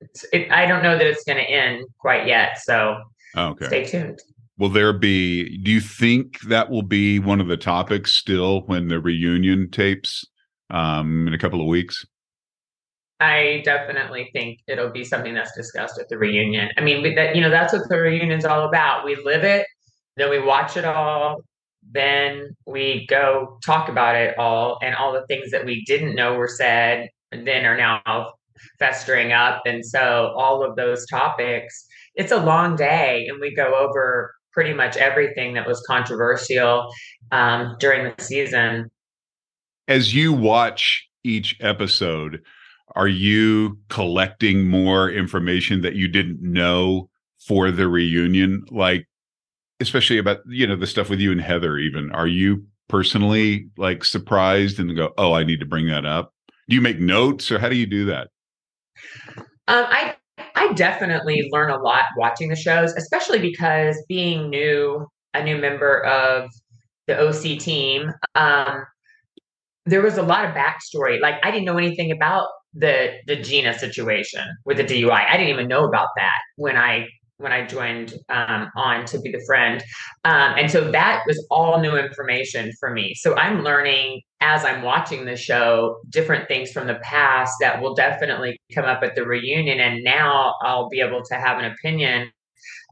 it's 0.00 0.24
it, 0.32 0.50
I 0.50 0.66
don't 0.66 0.82
know 0.82 0.96
that 0.96 1.06
it's 1.06 1.24
going 1.24 1.38
to 1.38 1.50
end 1.50 1.84
quite 1.98 2.26
yet. 2.26 2.58
So 2.62 3.02
okay. 3.36 3.66
stay 3.66 3.84
tuned. 3.84 4.20
Will 4.58 4.68
there 4.68 4.92
be? 4.92 5.58
Do 5.58 5.70
you 5.70 5.80
think 5.80 6.40
that 6.42 6.70
will 6.70 6.82
be 6.82 7.18
one 7.18 7.40
of 7.40 7.48
the 7.48 7.56
topics 7.56 8.14
still 8.14 8.62
when 8.62 8.88
the 8.88 9.00
reunion 9.00 9.70
tapes 9.70 10.24
um, 10.70 11.28
in 11.28 11.34
a 11.34 11.38
couple 11.38 11.60
of 11.60 11.66
weeks? 11.66 12.04
I 13.20 13.62
definitely 13.64 14.30
think 14.32 14.60
it'll 14.68 14.90
be 14.90 15.04
something 15.04 15.34
that's 15.34 15.54
discussed 15.56 15.98
at 15.98 16.08
the 16.08 16.18
reunion. 16.18 16.68
I 16.76 16.80
mean, 16.82 17.14
that 17.16 17.34
you 17.34 17.40
know, 17.40 17.50
that's 17.50 17.72
what 17.72 17.88
the 17.88 18.00
reunion's 18.00 18.44
all 18.44 18.68
about. 18.68 19.04
We 19.04 19.16
live 19.16 19.44
it, 19.44 19.66
then 20.16 20.30
we 20.30 20.40
watch 20.40 20.76
it 20.76 20.84
all, 20.84 21.42
then 21.90 22.56
we 22.66 23.06
go 23.08 23.58
talk 23.64 23.88
about 23.88 24.14
it 24.14 24.38
all, 24.38 24.78
and 24.82 24.94
all 24.94 25.12
the 25.12 25.26
things 25.26 25.50
that 25.50 25.64
we 25.64 25.84
didn't 25.84 26.14
know 26.14 26.34
were 26.34 26.48
said, 26.48 27.08
then 27.32 27.64
are 27.64 27.76
now 27.76 28.34
festering 28.78 29.32
up. 29.32 29.62
And 29.66 29.84
so, 29.84 30.32
all 30.36 30.62
of 30.62 30.76
those 30.76 31.06
topics, 31.06 31.86
it's 32.14 32.32
a 32.32 32.38
long 32.38 32.76
day, 32.76 33.26
and 33.28 33.40
we 33.40 33.54
go 33.54 33.74
over 33.74 34.34
pretty 34.52 34.74
much 34.74 34.96
everything 34.96 35.54
that 35.54 35.66
was 35.66 35.80
controversial 35.86 36.88
um, 37.32 37.76
during 37.78 38.12
the 38.16 38.22
season. 38.22 38.90
As 39.86 40.14
you 40.14 40.32
watch 40.32 41.08
each 41.24 41.56
episode, 41.60 42.42
are 42.96 43.08
you 43.08 43.78
collecting 43.88 44.68
more 44.68 45.10
information 45.10 45.82
that 45.82 45.94
you 45.94 46.08
didn't 46.08 46.40
know 46.42 47.08
for 47.38 47.70
the 47.70 47.88
reunion? 47.88 48.64
Like 48.70 49.06
especially 49.80 50.18
about 50.18 50.38
you 50.48 50.66
know 50.66 50.76
the 50.76 50.86
stuff 50.86 51.10
with 51.10 51.20
you 51.20 51.32
and 51.32 51.40
heather 51.40 51.78
even. 51.78 52.10
Are 52.12 52.26
you 52.26 52.64
personally 52.88 53.68
like 53.76 54.04
surprised 54.04 54.80
and 54.80 54.96
go 54.96 55.12
oh 55.18 55.34
i 55.34 55.44
need 55.44 55.60
to 55.60 55.66
bring 55.66 55.86
that 55.88 56.04
up? 56.04 56.32
Do 56.68 56.74
you 56.74 56.80
make 56.80 56.98
notes 56.98 57.50
or 57.50 57.58
how 57.58 57.68
do 57.68 57.76
you 57.76 57.86
do 57.86 58.06
that? 58.06 58.28
Um, 59.68 59.84
i 59.88 60.14
i 60.54 60.72
definitely 60.72 61.48
learn 61.52 61.70
a 61.70 61.76
lot 61.76 62.04
watching 62.16 62.48
the 62.48 62.56
shows 62.56 62.92
especially 62.94 63.38
because 63.38 64.02
being 64.08 64.48
new 64.48 65.06
a 65.34 65.42
new 65.42 65.58
member 65.58 66.02
of 66.04 66.50
the 67.06 67.18
oc 67.20 67.58
team 67.58 68.12
um, 68.34 68.84
there 69.88 70.02
was 70.02 70.18
a 70.18 70.22
lot 70.22 70.44
of 70.44 70.54
backstory. 70.54 71.20
Like 71.20 71.36
I 71.42 71.50
didn't 71.50 71.64
know 71.64 71.78
anything 71.78 72.12
about 72.12 72.48
the 72.74 73.14
the 73.26 73.36
Gina 73.36 73.78
situation 73.78 74.44
with 74.64 74.76
the 74.76 74.84
DUI. 74.84 75.28
I 75.28 75.36
didn't 75.36 75.52
even 75.52 75.68
know 75.68 75.84
about 75.84 76.08
that 76.16 76.38
when 76.56 76.76
I 76.76 77.08
when 77.38 77.52
I 77.52 77.64
joined 77.64 78.14
um, 78.28 78.68
on 78.76 79.04
to 79.06 79.20
be 79.20 79.30
the 79.30 79.42
friend. 79.46 79.80
Um, 80.24 80.54
and 80.58 80.70
so 80.70 80.90
that 80.90 81.22
was 81.26 81.46
all 81.50 81.80
new 81.80 81.96
information 81.96 82.72
for 82.80 82.90
me. 82.90 83.14
So 83.14 83.36
I'm 83.36 83.62
learning 83.62 84.22
as 84.40 84.64
I'm 84.64 84.82
watching 84.82 85.24
the 85.24 85.36
show 85.36 86.00
different 86.10 86.48
things 86.48 86.72
from 86.72 86.88
the 86.88 86.96
past 86.96 87.54
that 87.60 87.80
will 87.80 87.94
definitely 87.94 88.60
come 88.74 88.84
up 88.84 89.04
at 89.04 89.14
the 89.14 89.24
reunion. 89.24 89.78
And 89.78 90.02
now 90.02 90.54
I'll 90.62 90.88
be 90.88 91.00
able 91.00 91.22
to 91.24 91.34
have 91.36 91.58
an 91.58 91.66
opinion 91.66 92.30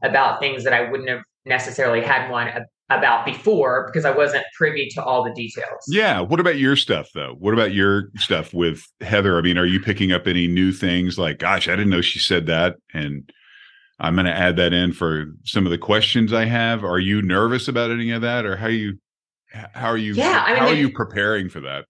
about 0.01 0.39
things 0.39 0.63
that 0.63 0.73
I 0.73 0.89
wouldn't 0.89 1.09
have 1.09 1.21
necessarily 1.45 2.01
had 2.01 2.29
one 2.29 2.47
about 2.89 3.25
before 3.25 3.85
because 3.87 4.05
I 4.05 4.11
wasn't 4.11 4.45
privy 4.57 4.87
to 4.93 5.03
all 5.03 5.23
the 5.23 5.33
details. 5.33 5.83
Yeah. 5.87 6.21
What 6.21 6.39
about 6.39 6.57
your 6.57 6.75
stuff 6.75 7.09
though? 7.13 7.35
What 7.37 7.53
about 7.53 7.73
your 7.73 8.09
stuff 8.15 8.53
with 8.53 8.83
Heather? 9.01 9.37
I 9.37 9.41
mean, 9.41 9.57
are 9.57 9.65
you 9.65 9.79
picking 9.79 10.11
up 10.11 10.25
any 10.25 10.47
new 10.47 10.71
things 10.71 11.19
like, 11.19 11.39
gosh, 11.39 11.67
I 11.67 11.75
didn't 11.75 11.89
know 11.89 12.01
she 12.01 12.19
said 12.19 12.45
that? 12.45 12.75
And 12.93 13.29
I'm 13.99 14.15
going 14.15 14.25
to 14.25 14.33
add 14.33 14.57
that 14.57 14.73
in 14.73 14.93
for 14.93 15.25
some 15.43 15.65
of 15.65 15.71
the 15.71 15.77
questions 15.77 16.31
I 16.31 16.45
have. 16.45 16.83
Are 16.83 16.99
you 16.99 17.21
nervous 17.21 17.67
about 17.67 17.91
any 17.91 18.11
of 18.11 18.21
that, 18.21 18.45
or 18.45 18.55
how 18.55 18.67
you 18.67 18.99
how 19.51 19.87
are 19.87 19.97
you 19.97 20.13
yeah, 20.13 20.43
I 20.45 20.51
mean, 20.51 20.59
how 20.59 20.67
are 20.67 20.73
you 20.73 20.91
preparing 20.91 21.49
for 21.49 21.61
that? 21.61 21.85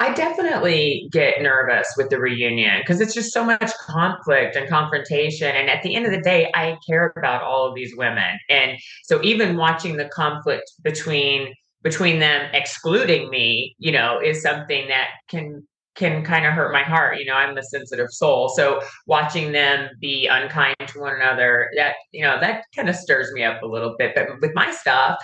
I 0.00 0.14
definitely 0.14 1.08
get 1.12 1.42
nervous 1.42 1.92
with 1.94 2.08
the 2.08 2.18
reunion 2.18 2.80
because 2.80 3.02
it's 3.02 3.12
just 3.12 3.34
so 3.34 3.44
much 3.44 3.70
conflict 3.86 4.56
and 4.56 4.66
confrontation. 4.66 5.54
And 5.54 5.68
at 5.68 5.82
the 5.82 5.94
end 5.94 6.06
of 6.06 6.12
the 6.12 6.22
day, 6.22 6.50
I 6.54 6.78
care 6.88 7.12
about 7.16 7.42
all 7.42 7.66
of 7.66 7.74
these 7.74 7.94
women. 7.94 8.38
And 8.48 8.78
so 9.04 9.20
even 9.22 9.58
watching 9.58 9.98
the 9.98 10.06
conflict 10.06 10.72
between 10.82 11.52
between 11.82 12.18
them 12.18 12.48
excluding 12.52 13.30
me, 13.30 13.74
you 13.78 13.92
know, 13.92 14.20
is 14.22 14.42
something 14.42 14.88
that 14.88 15.08
can 15.28 15.66
can 15.96 16.24
kind 16.24 16.46
of 16.46 16.54
hurt 16.54 16.72
my 16.72 16.82
heart. 16.82 17.18
You 17.18 17.26
know, 17.26 17.34
I'm 17.34 17.56
a 17.58 17.62
sensitive 17.62 18.10
soul. 18.10 18.48
So 18.48 18.80
watching 19.06 19.52
them 19.52 19.90
be 20.00 20.26
unkind 20.26 20.76
to 20.86 21.00
one 21.00 21.14
another, 21.14 21.68
that, 21.76 21.96
you 22.12 22.22
know, 22.22 22.40
that 22.40 22.64
kind 22.74 22.88
of 22.88 22.96
stirs 22.96 23.30
me 23.32 23.44
up 23.44 23.62
a 23.62 23.66
little 23.66 23.96
bit. 23.98 24.12
But 24.14 24.40
with 24.40 24.54
my 24.54 24.70
stuff, 24.70 25.16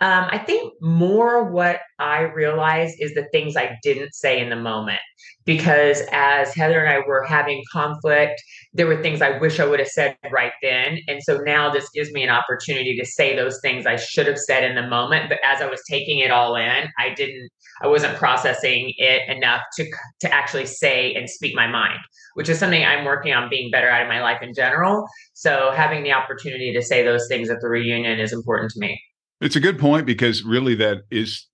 um, 0.00 0.26
I 0.30 0.38
think 0.38 0.74
more 0.80 1.50
what 1.50 1.80
I 1.98 2.20
realized 2.20 2.96
is 3.00 3.14
the 3.14 3.26
things 3.32 3.56
I 3.56 3.76
didn't 3.82 4.14
say 4.14 4.40
in 4.40 4.48
the 4.48 4.56
moment. 4.56 5.00
Because 5.44 6.02
as 6.12 6.54
Heather 6.54 6.84
and 6.84 6.92
I 6.92 7.06
were 7.06 7.24
having 7.24 7.64
conflict, 7.72 8.40
there 8.74 8.86
were 8.86 9.02
things 9.02 9.22
I 9.22 9.38
wish 9.38 9.58
I 9.58 9.64
would 9.64 9.80
have 9.80 9.88
said 9.88 10.16
right 10.30 10.52
then. 10.62 10.98
And 11.08 11.22
so 11.22 11.38
now 11.38 11.70
this 11.70 11.88
gives 11.90 12.12
me 12.12 12.22
an 12.22 12.28
opportunity 12.28 12.96
to 12.96 13.04
say 13.04 13.34
those 13.34 13.58
things 13.60 13.86
I 13.86 13.96
should 13.96 14.26
have 14.26 14.38
said 14.38 14.62
in 14.62 14.76
the 14.76 14.86
moment. 14.86 15.28
But 15.28 15.38
as 15.44 15.60
I 15.60 15.66
was 15.66 15.80
taking 15.90 16.18
it 16.18 16.30
all 16.30 16.54
in, 16.54 16.88
I 16.98 17.14
didn't, 17.16 17.48
I 17.82 17.88
wasn't 17.88 18.16
processing 18.18 18.92
it 18.98 19.28
enough 19.28 19.62
to, 19.76 19.90
to 20.20 20.32
actually 20.32 20.66
say 20.66 21.14
and 21.14 21.28
speak 21.28 21.56
my 21.56 21.66
mind, 21.66 21.98
which 22.34 22.48
is 22.48 22.58
something 22.58 22.84
I'm 22.84 23.04
working 23.04 23.32
on 23.32 23.48
being 23.48 23.70
better 23.70 23.88
at 23.88 24.02
in 24.02 24.08
my 24.08 24.22
life 24.22 24.42
in 24.42 24.54
general. 24.54 25.06
So 25.32 25.72
having 25.74 26.04
the 26.04 26.12
opportunity 26.12 26.72
to 26.74 26.82
say 26.82 27.02
those 27.02 27.26
things 27.26 27.50
at 27.50 27.60
the 27.60 27.68
reunion 27.68 28.20
is 28.20 28.32
important 28.32 28.70
to 28.72 28.80
me. 28.80 29.00
It's 29.40 29.56
a 29.56 29.60
good 29.60 29.78
point 29.78 30.04
because 30.04 30.42
really 30.42 30.74
that 30.76 31.02
is 31.10 31.46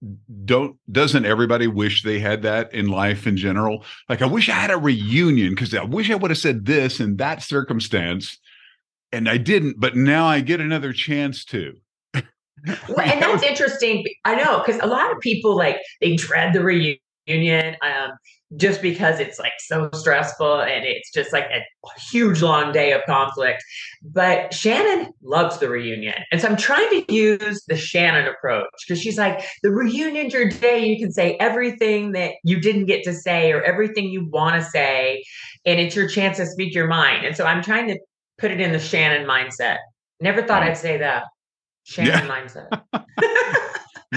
don't 0.45 0.76
doesn't 0.91 1.26
everybody 1.26 1.67
wish 1.67 2.03
they 2.03 2.19
had 2.19 2.43
that 2.43 2.73
in 2.73 2.88
life 2.88 3.26
in 3.26 3.37
general? 3.37 3.85
Like 4.09 4.23
I 4.23 4.26
wish 4.26 4.49
I 4.49 4.55
had 4.55 4.71
a 4.71 4.79
reunion 4.79 5.50
because 5.50 5.75
I 5.75 5.85
wish 5.85 6.11
I 6.11 6.14
would 6.14 6.31
have 6.31 6.38
said 6.38 6.64
this 6.64 6.99
in 6.99 7.17
that 7.17 7.43
circumstance 7.43 8.38
and 9.12 9.29
I 9.29 9.37
didn't, 9.37 9.79
but 9.79 9.97
now 9.97 10.26
I 10.26 10.41
get 10.41 10.61
another 10.61 10.93
chance 10.93 11.45
to. 11.47 11.75
well, 12.14 13.00
and 13.00 13.23
that's 13.23 13.43
interesting. 13.43 14.05
I 14.25 14.35
know 14.35 14.62
because 14.64 14.81
a 14.83 14.87
lot 14.87 15.12
of 15.12 15.21
people 15.21 15.57
like 15.57 15.76
they 16.00 16.17
dread 16.17 16.53
the 16.53 16.62
reunion. 16.62 16.99
Um, 17.28 18.12
just 18.57 18.83
because 18.83 19.21
it's 19.21 19.38
like 19.38 19.52
so 19.59 19.90
stressful 19.93 20.61
and 20.61 20.85
it's 20.85 21.11
just 21.11 21.33
like 21.33 21.45
a 21.45 21.61
huge 22.11 22.43
long 22.43 22.73
day 22.73 22.93
of 22.93 23.02
conflict. 23.07 23.62
But 24.02 24.52
Shannon 24.52 25.12
loves 25.23 25.59
the 25.59 25.69
reunion. 25.69 26.14
And 26.31 26.40
so 26.40 26.49
I'm 26.49 26.57
trying 26.57 26.88
to 26.90 27.14
use 27.14 27.62
the 27.66 27.76
Shannon 27.76 28.26
approach 28.26 28.69
because 28.87 29.00
she's 29.00 29.19
like, 29.19 29.45
the 29.62 29.71
reunion's 29.71 30.33
your 30.33 30.49
day. 30.49 30.85
You 30.85 30.99
can 30.99 31.12
say 31.12 31.37
everything 31.40 32.12
that 32.12 32.33
you 32.45 32.61
didn't 32.61 32.87
get 32.87 33.02
to 33.04 33.12
say 33.12 33.52
or 33.52 33.62
everything 33.62 34.11
you 34.11 34.28
want 34.31 34.62
to 34.62 34.71
say. 34.71 35.25
And 35.64 35.81
it's 35.81 35.97
your 35.97 36.09
chance 36.09 36.37
to 36.37 36.47
speak 36.47 36.75
your 36.75 36.87
mind. 36.87 37.25
And 37.25 37.37
so 37.37 37.45
I'm 37.45 37.62
trying 37.62 37.88
to 37.88 37.99
put 38.38 38.50
it 38.50 38.61
in 38.61 38.73
the 38.73 38.81
Shannon 38.81 39.26
mindset. 39.26 39.78
Never 40.21 40.43
thought 40.43 40.62
I'd 40.62 40.76
say 40.76 40.99
that. 40.99 41.25
Shannon 41.85 42.26
yeah. 42.26 42.45
mindset. 42.45 43.61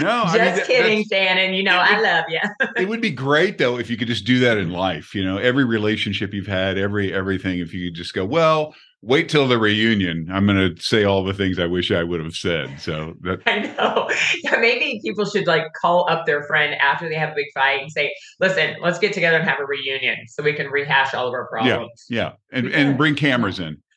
No, 0.01 0.23
just 0.25 0.39
I 0.39 0.55
mean, 0.55 0.65
kidding, 0.65 1.05
Shannon. 1.11 1.53
You 1.53 1.63
know, 1.63 1.77
would, 1.77 1.87
I 1.87 1.99
love 1.99 2.25
you. 2.29 2.39
it 2.77 2.87
would 2.87 3.01
be 3.01 3.11
great 3.11 3.57
though 3.57 3.77
if 3.77 3.89
you 3.89 3.97
could 3.97 4.07
just 4.07 4.25
do 4.25 4.39
that 4.39 4.57
in 4.57 4.71
life. 4.71 5.15
You 5.15 5.23
know, 5.23 5.37
every 5.37 5.65
relationship 5.65 6.33
you've 6.33 6.47
had, 6.47 6.77
every 6.77 7.13
everything. 7.13 7.59
If 7.59 7.73
you 7.73 7.89
could 7.89 7.95
just 7.95 8.13
go, 8.13 8.25
well, 8.25 8.73
wait 9.01 9.29
till 9.29 9.47
the 9.47 9.57
reunion. 9.57 10.27
I'm 10.31 10.45
going 10.45 10.75
to 10.75 10.81
say 10.81 11.03
all 11.03 11.23
the 11.23 11.33
things 11.33 11.59
I 11.59 11.65
wish 11.65 11.91
I 11.91 12.03
would 12.03 12.23
have 12.23 12.35
said. 12.35 12.79
So 12.79 13.15
that 13.21 13.39
I 13.45 13.59
know. 13.59 14.09
Yeah, 14.43 14.57
maybe 14.59 14.99
people 15.03 15.25
should 15.25 15.47
like 15.47 15.63
call 15.79 16.09
up 16.09 16.25
their 16.25 16.43
friend 16.43 16.75
after 16.75 17.09
they 17.09 17.15
have 17.15 17.31
a 17.31 17.35
big 17.35 17.47
fight 17.53 17.81
and 17.81 17.91
say, 17.91 18.13
"Listen, 18.39 18.75
let's 18.81 18.99
get 18.99 19.13
together 19.13 19.37
and 19.37 19.47
have 19.47 19.59
a 19.59 19.65
reunion 19.65 20.17
so 20.27 20.43
we 20.43 20.53
can 20.53 20.67
rehash 20.67 21.13
all 21.13 21.27
of 21.27 21.33
our 21.33 21.47
problems." 21.47 22.05
Yeah, 22.09 22.21
yeah, 22.21 22.31
and 22.51 22.67
and 22.67 22.97
bring 22.97 23.15
cameras 23.15 23.59
in. 23.59 23.77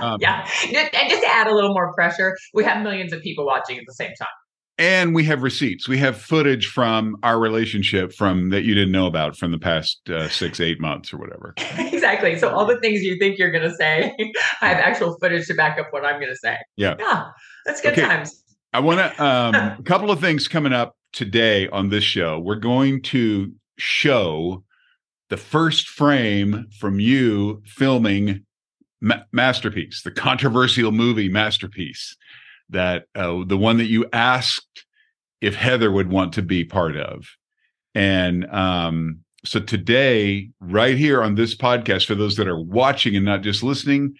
Um, 0.00 0.18
yeah, 0.20 0.48
and 0.62 1.10
just 1.10 1.22
to 1.22 1.28
add 1.28 1.48
a 1.48 1.54
little 1.54 1.74
more 1.74 1.92
pressure, 1.94 2.36
we 2.52 2.62
have 2.62 2.84
millions 2.84 3.12
of 3.12 3.20
people 3.22 3.44
watching 3.44 3.76
at 3.76 3.82
the 3.88 3.94
same 3.94 4.12
time 4.16 4.28
and 4.78 5.14
we 5.14 5.24
have 5.24 5.42
receipts. 5.42 5.88
We 5.88 5.98
have 5.98 6.20
footage 6.20 6.66
from 6.66 7.16
our 7.22 7.38
relationship 7.38 8.12
from 8.12 8.50
that 8.50 8.64
you 8.64 8.74
didn't 8.74 8.92
know 8.92 9.06
about 9.06 9.36
from 9.36 9.52
the 9.52 9.58
past 9.58 10.08
uh, 10.10 10.28
six 10.28 10.58
eight 10.60 10.80
months 10.80 11.12
or 11.12 11.18
whatever. 11.18 11.54
Exactly. 11.94 12.38
So 12.38 12.50
all 12.50 12.66
the 12.66 12.78
things 12.80 13.02
you 13.02 13.18
think 13.18 13.38
you're 13.38 13.50
going 13.50 13.68
to 13.68 13.74
say 13.76 14.14
i 14.60 14.68
have 14.68 14.76
actual 14.76 15.16
footage 15.18 15.46
to 15.46 15.54
back 15.54 15.78
up 15.78 15.86
what 15.90 16.04
i'm 16.04 16.20
going 16.20 16.30
to 16.30 16.36
say. 16.36 16.58
Yeah. 16.76 16.96
Yeah 16.98 17.24
that's 17.64 17.80
good 17.80 17.92
okay. 17.92 18.02
times. 18.02 18.42
I 18.72 18.80
want 18.80 18.98
to 18.98 19.24
um 19.24 19.54
a 19.78 19.82
couple 19.84 20.10
of 20.10 20.20
things 20.20 20.48
coming 20.48 20.72
up 20.72 20.96
today 21.12 21.68
on 21.68 21.88
this 21.88 22.04
show. 22.04 22.38
We're 22.38 22.56
going 22.56 23.02
to 23.04 23.52
show 23.78 24.64
the 25.30 25.36
first 25.36 25.88
frame 25.88 26.66
from 26.78 27.00
you 27.00 27.62
filming 27.64 28.44
Ma- 29.00 29.22
masterpiece 29.32 30.02
the 30.02 30.10
controversial 30.10 30.90
movie 30.90 31.28
masterpiece 31.28 32.16
that 32.70 33.06
uh, 33.14 33.44
the 33.46 33.56
one 33.56 33.78
that 33.78 33.86
you 33.86 34.06
asked 34.12 34.84
if 35.40 35.54
Heather 35.54 35.90
would 35.90 36.10
want 36.10 36.32
to 36.34 36.42
be 36.42 36.64
part 36.64 36.96
of. 36.96 37.26
And 37.94 38.46
um, 38.52 39.20
so 39.44 39.60
today, 39.60 40.50
right 40.60 40.96
here 40.96 41.22
on 41.22 41.34
this 41.34 41.54
podcast, 41.54 42.06
for 42.06 42.14
those 42.14 42.36
that 42.36 42.48
are 42.48 42.60
watching 42.60 43.14
and 43.14 43.24
not 43.24 43.42
just 43.42 43.62
listening, 43.62 44.14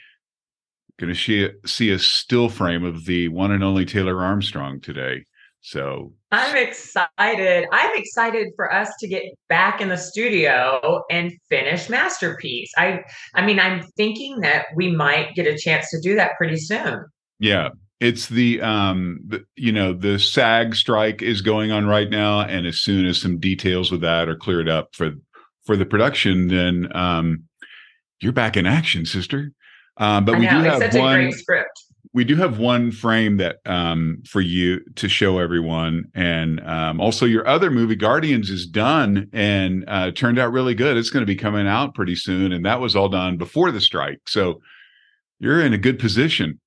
going 1.01 1.13
to 1.13 1.19
see, 1.19 1.49
see 1.67 1.91
a 1.91 1.99
still 1.99 2.49
frame 2.49 2.85
of 2.85 3.07
the 3.07 3.29
one 3.29 3.51
and 3.51 3.65
only 3.65 3.85
Taylor 3.85 4.23
Armstrong 4.23 4.81
today. 4.81 5.25
So 5.65 6.13
I'm 6.31 6.55
excited. 6.57 7.67
I'm 7.73 7.97
excited 7.97 8.49
for 8.55 8.71
us 8.71 8.91
to 9.01 9.09
get 9.09 9.23
back 9.49 9.81
in 9.81 9.89
the 9.89 9.97
studio 9.97 11.03
and 11.11 11.33
finish 11.49 11.89
Masterpiece. 11.89 12.71
I 12.77 13.03
I 13.35 13.47
mean, 13.47 13.59
I'm 13.59 13.83
thinking 13.97 14.41
that 14.41 14.67
we 14.77 14.95
might 14.95 15.35
get 15.35 15.47
a 15.47 15.57
chance 15.57 15.89
to 15.89 16.01
do 16.03 16.17
that 16.17 16.33
pretty 16.37 16.59
soon. 16.59 17.07
Yeah, 17.41 17.71
it's 18.01 18.29
the 18.29 18.61
um 18.61 19.21
the, 19.27 19.45
you 19.57 19.73
know 19.73 19.93
the 19.93 20.19
sag 20.19 20.75
strike 20.75 21.23
is 21.23 21.41
going 21.41 21.71
on 21.71 21.87
right 21.87 22.11
now 22.11 22.41
and 22.41 22.67
as 22.67 22.79
soon 22.79 23.07
as 23.07 23.21
some 23.21 23.39
details 23.39 23.91
with 23.91 24.01
that 24.01 24.29
are 24.29 24.37
cleared 24.37 24.69
up 24.69 24.95
for 24.95 25.13
for 25.65 25.77
the 25.77 25.87
production 25.87 26.49
then 26.49 26.95
um 26.97 27.45
you're 28.21 28.33
back 28.33 28.57
in 28.57 28.67
action 28.67 29.05
sister. 29.05 29.53
Um 29.97 30.25
but 30.25 30.39
we 30.39 30.47
do 30.47 30.57
have 30.57 30.95
one 30.95 31.33
script. 31.33 31.85
we 32.13 32.25
do 32.25 32.37
have 32.37 32.59
one 32.59 32.91
frame 32.91 33.37
that 33.37 33.59
um 33.65 34.23
for 34.27 34.41
you 34.41 34.81
to 34.97 35.09
show 35.09 35.39
everyone 35.39 36.05
and 36.15 36.61
um 36.67 37.01
also 37.01 37.27
your 37.27 37.47
other 37.47 37.71
movie 37.71 37.97
guardians 37.97 38.51
is 38.51 38.67
done 38.67 39.29
and 39.33 39.85
uh 39.89 40.11
turned 40.11 40.39
out 40.39 40.53
really 40.53 40.75
good. 40.75 40.97
It's 40.97 41.11
going 41.11 41.23
to 41.23 41.27
be 41.27 41.37
coming 41.37 41.69
out 41.69 41.95
pretty 41.95 42.17
soon 42.17 42.53
and 42.53 42.65
that 42.65 42.81
was 42.81 42.97
all 42.97 43.09
done 43.09 43.37
before 43.37 43.71
the 43.71 43.81
strike. 43.81 44.21
So 44.27 44.61
you're 45.39 45.61
in 45.61 45.73
a 45.73 45.79
good 45.79 45.99
position 45.99 46.61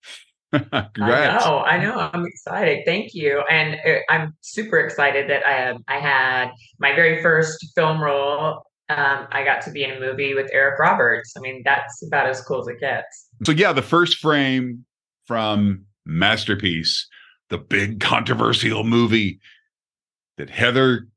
Congrats. 0.54 1.46
I 1.46 1.50
know, 1.50 1.60
I 1.60 1.78
know. 1.84 2.10
I'm 2.14 2.26
excited. 2.26 2.84
Thank 2.86 3.14
you. 3.14 3.44
And 3.50 3.78
uh, 3.86 4.00
I'm 4.10 4.36
super 4.42 4.80
excited 4.80 5.30
that 5.30 5.46
I, 5.46 5.70
um, 5.70 5.84
I 5.88 6.00
had 6.00 6.52
my 6.80 6.96
very 6.96 7.22
first 7.22 7.66
film 7.76 8.02
role. 8.02 8.64
Um, 8.90 9.28
I 9.32 9.44
got 9.44 9.62
to 9.64 9.72
be 9.72 9.84
in 9.84 9.92
a 9.92 10.00
movie 10.00 10.34
with 10.34 10.50
Eric 10.54 10.80
Roberts. 10.80 11.34
I 11.38 11.42
mean, 11.42 11.62
that's 11.66 12.02
about 12.08 12.28
as 12.28 12.42
cool 12.42 12.62
as 12.62 12.68
it 12.68 12.80
gets. 12.80 13.28
So, 13.46 13.52
yeah, 13.52 13.74
the 13.74 13.82
first 13.82 14.18
frame 14.20 14.86
from 15.26 15.86
Masterpiece, 16.06 17.08
the 17.50 17.58
big 17.58 18.00
controversial 18.00 18.84
movie 18.84 19.40
that 20.38 20.50
Heather 20.50 21.08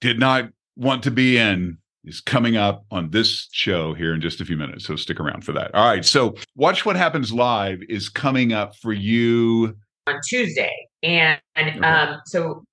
did 0.00 0.20
not 0.20 0.50
want 0.76 1.02
to 1.04 1.10
be 1.10 1.38
in 1.38 1.78
is 2.06 2.20
coming 2.20 2.56
up 2.56 2.84
on 2.90 3.10
this 3.10 3.48
show 3.50 3.92
here 3.92 4.14
in 4.14 4.20
just 4.20 4.40
a 4.40 4.44
few 4.44 4.56
minutes. 4.56 4.86
So 4.86 4.96
stick 4.96 5.18
around 5.20 5.44
for 5.44 5.52
that. 5.52 5.74
All 5.74 5.88
right. 5.88 6.04
So 6.04 6.34
Watch 6.54 6.86
What 6.86 6.96
Happens 6.96 7.32
Live 7.32 7.80
is 7.88 8.08
coming 8.08 8.52
up 8.52 8.76
for 8.76 8.92
you 8.92 9.76
on 10.06 10.20
Tuesday. 10.28 10.72
And, 11.02 11.40
and 11.56 11.76
okay. 11.76 11.80
um, 11.80 12.20
so 12.26 12.64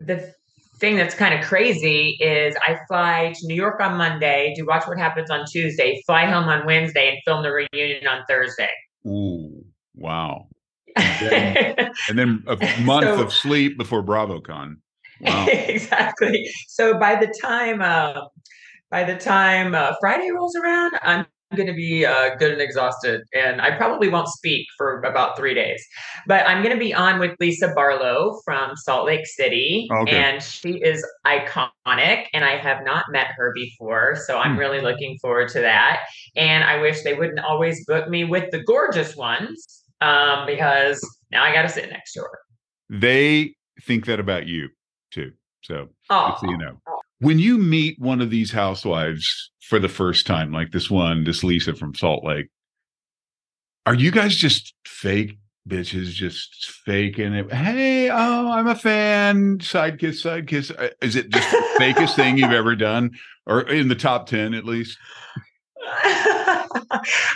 the 0.00 0.32
thing 0.78 0.96
that's 0.96 1.14
kind 1.14 1.32
of 1.38 1.44
crazy 1.44 2.18
is 2.20 2.56
I 2.66 2.78
fly 2.88 3.32
to 3.34 3.46
New 3.46 3.54
York 3.54 3.80
on 3.80 3.96
Monday, 3.96 4.52
do 4.56 4.66
Watch 4.66 4.86
What 4.86 4.98
Happens 4.98 5.30
on 5.30 5.46
Tuesday, 5.46 6.02
fly 6.04 6.26
home 6.26 6.48
on 6.48 6.66
Wednesday, 6.66 7.08
and 7.08 7.18
film 7.24 7.42
the 7.42 7.52
reunion 7.52 8.06
on 8.06 8.24
Thursday. 8.28 8.68
Ooh, 9.06 9.64
wow. 9.94 10.48
And 10.98 11.30
then, 11.30 11.92
and 12.08 12.18
then 12.18 12.44
a 12.46 12.80
month 12.82 13.04
so, 13.04 13.22
of 13.22 13.32
sleep 13.32 13.78
before 13.78 14.02
BravoCon. 14.02 14.76
Wow. 15.20 15.46
exactly. 15.50 16.48
So 16.68 16.98
by 16.98 17.16
the 17.16 17.32
time 17.40 17.82
uh, 17.82 18.22
by 18.90 19.04
the 19.04 19.16
time 19.16 19.74
uh, 19.74 19.94
Friday 20.00 20.30
rolls 20.30 20.54
around, 20.56 20.92
I'm 21.02 21.26
going 21.54 21.66
to 21.68 21.74
be 21.74 22.04
uh, 22.04 22.34
good 22.36 22.52
and 22.52 22.60
exhausted, 22.60 23.22
and 23.34 23.60
I 23.60 23.76
probably 23.76 24.08
won't 24.08 24.28
speak 24.28 24.66
for 24.76 25.00
about 25.02 25.36
three 25.36 25.54
days. 25.54 25.84
But 26.26 26.46
I'm 26.46 26.62
going 26.62 26.74
to 26.74 26.80
be 26.80 26.92
on 26.92 27.18
with 27.18 27.32
Lisa 27.40 27.72
Barlow 27.74 28.40
from 28.44 28.76
Salt 28.76 29.06
Lake 29.06 29.26
City, 29.26 29.88
okay. 29.90 30.16
and 30.16 30.42
she 30.42 30.80
is 30.82 31.06
iconic, 31.24 32.26
and 32.32 32.44
I 32.44 32.56
have 32.56 32.84
not 32.84 33.06
met 33.10 33.28
her 33.36 33.52
before, 33.54 34.16
so 34.26 34.38
I'm 34.38 34.54
hmm. 34.54 34.58
really 34.58 34.80
looking 34.80 35.18
forward 35.20 35.48
to 35.50 35.60
that. 35.60 36.04
And 36.34 36.64
I 36.64 36.80
wish 36.80 37.02
they 37.02 37.14
wouldn't 37.14 37.40
always 37.40 37.84
book 37.86 38.08
me 38.08 38.24
with 38.24 38.50
the 38.50 38.62
gorgeous 38.64 39.16
ones, 39.16 39.84
um, 40.00 40.46
because 40.46 41.00
now 41.30 41.44
I 41.44 41.52
got 41.52 41.62
to 41.62 41.68
sit 41.68 41.88
next 41.90 42.12
to 42.14 42.20
her. 42.20 42.38
They 42.90 43.54
think 43.82 44.06
that 44.06 44.20
about 44.20 44.46
you 44.46 44.68
too. 45.10 45.32
So, 45.62 45.88
so 46.08 46.36
you 46.42 46.56
know 46.56 46.78
when 47.20 47.38
you 47.38 47.58
meet 47.58 47.98
one 47.98 48.20
of 48.20 48.30
these 48.30 48.52
housewives 48.52 49.50
for 49.60 49.78
the 49.78 49.88
first 49.88 50.26
time, 50.26 50.52
like 50.52 50.72
this 50.72 50.90
one, 50.90 51.24
this 51.24 51.42
Lisa 51.42 51.74
from 51.74 51.94
Salt 51.94 52.24
Lake, 52.24 52.48
are 53.86 53.94
you 53.94 54.10
guys 54.10 54.36
just 54.36 54.74
fake 54.84 55.38
bitches, 55.68 56.06
just 56.06 56.70
faking 56.84 57.34
it? 57.34 57.52
Hey, 57.52 58.10
oh, 58.10 58.50
I'm 58.50 58.66
a 58.66 58.74
fan. 58.74 59.60
Side 59.60 59.98
kiss, 59.98 60.22
side 60.22 60.46
kiss. 60.46 60.70
Uh, 60.70 60.90
is 61.00 61.16
it 61.16 61.30
just 61.30 61.50
the 61.50 61.64
fakest 61.78 62.16
thing 62.16 62.36
you've 62.36 62.52
ever 62.52 62.76
done, 62.76 63.12
or 63.46 63.62
in 63.62 63.88
the 63.88 63.94
top 63.94 64.26
ten 64.26 64.54
at 64.54 64.64
least? 64.64 64.98
I 66.02 66.64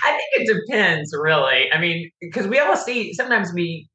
think 0.04 0.48
it 0.48 0.60
depends, 0.66 1.14
really. 1.16 1.72
I 1.72 1.80
mean, 1.80 2.10
because 2.20 2.46
we 2.46 2.58
all 2.58 2.76
see 2.76 3.14
sometimes 3.14 3.52
we 3.54 3.88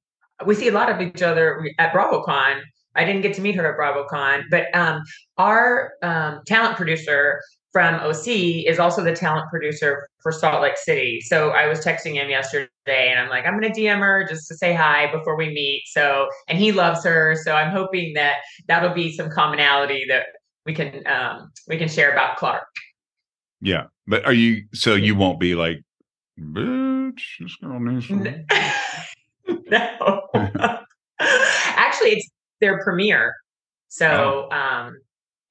we 0.45 0.55
see 0.55 0.69
a 0.69 0.71
lot 0.71 0.89
of 0.89 1.01
each 1.01 1.21
other 1.21 1.69
at 1.77 1.93
BravoCon 1.93 2.61
I 2.95 3.03
didn't 3.03 3.21
get 3.21 3.33
to 3.35 3.41
meet 3.41 3.55
her 3.55 3.71
at 3.71 3.77
BravoCon, 3.77 4.43
but 4.49 4.73
um, 4.75 5.03
our 5.37 5.93
um, 6.01 6.41
talent 6.45 6.77
producer 6.77 7.41
from 7.75 7.95
OC 7.95 8.27
is 8.65 8.79
also 8.79 9.03
the 9.03 9.13
talent 9.13 9.49
producer 9.49 10.07
for 10.23 10.31
Salt 10.31 10.61
Lake 10.61 10.77
City. 10.77 11.19
So 11.19 11.49
I 11.49 11.67
was 11.67 11.83
texting 11.83 12.13
him 12.13 12.29
yesterday 12.29 12.69
and 12.87 13.19
I'm 13.19 13.27
like, 13.27 13.45
I'm 13.45 13.59
going 13.59 13.69
to 13.71 13.77
DM 13.77 13.99
her 13.99 14.25
just 14.29 14.47
to 14.47 14.55
say 14.55 14.73
hi 14.73 15.11
before 15.11 15.35
we 15.35 15.49
meet. 15.49 15.83
So, 15.87 16.29
and 16.47 16.57
he 16.57 16.71
loves 16.71 17.03
her. 17.03 17.35
So 17.43 17.53
I'm 17.53 17.71
hoping 17.71 18.13
that 18.13 18.37
that'll 18.69 18.93
be 18.93 19.11
some 19.11 19.29
commonality 19.29 20.05
that 20.07 20.27
we 20.65 20.73
can, 20.73 21.05
um, 21.05 21.51
we 21.67 21.77
can 21.77 21.89
share 21.89 22.13
about 22.13 22.37
Clark. 22.37 22.63
Yeah. 23.59 23.87
But 24.07 24.23
are 24.23 24.33
you, 24.33 24.63
so 24.73 24.95
you 24.95 25.15
won't 25.15 25.41
be 25.41 25.53
like, 25.53 25.81
bitch, 26.39 27.23
this 27.41 27.57
girl 27.57 27.79
needs 27.81 28.09
no. 29.69 30.21
Actually, 31.19 32.11
it's 32.11 32.29
their 32.65 32.83
premiere. 32.83 33.35
So 33.89 34.49
oh. 34.51 34.55
um, 34.55 34.97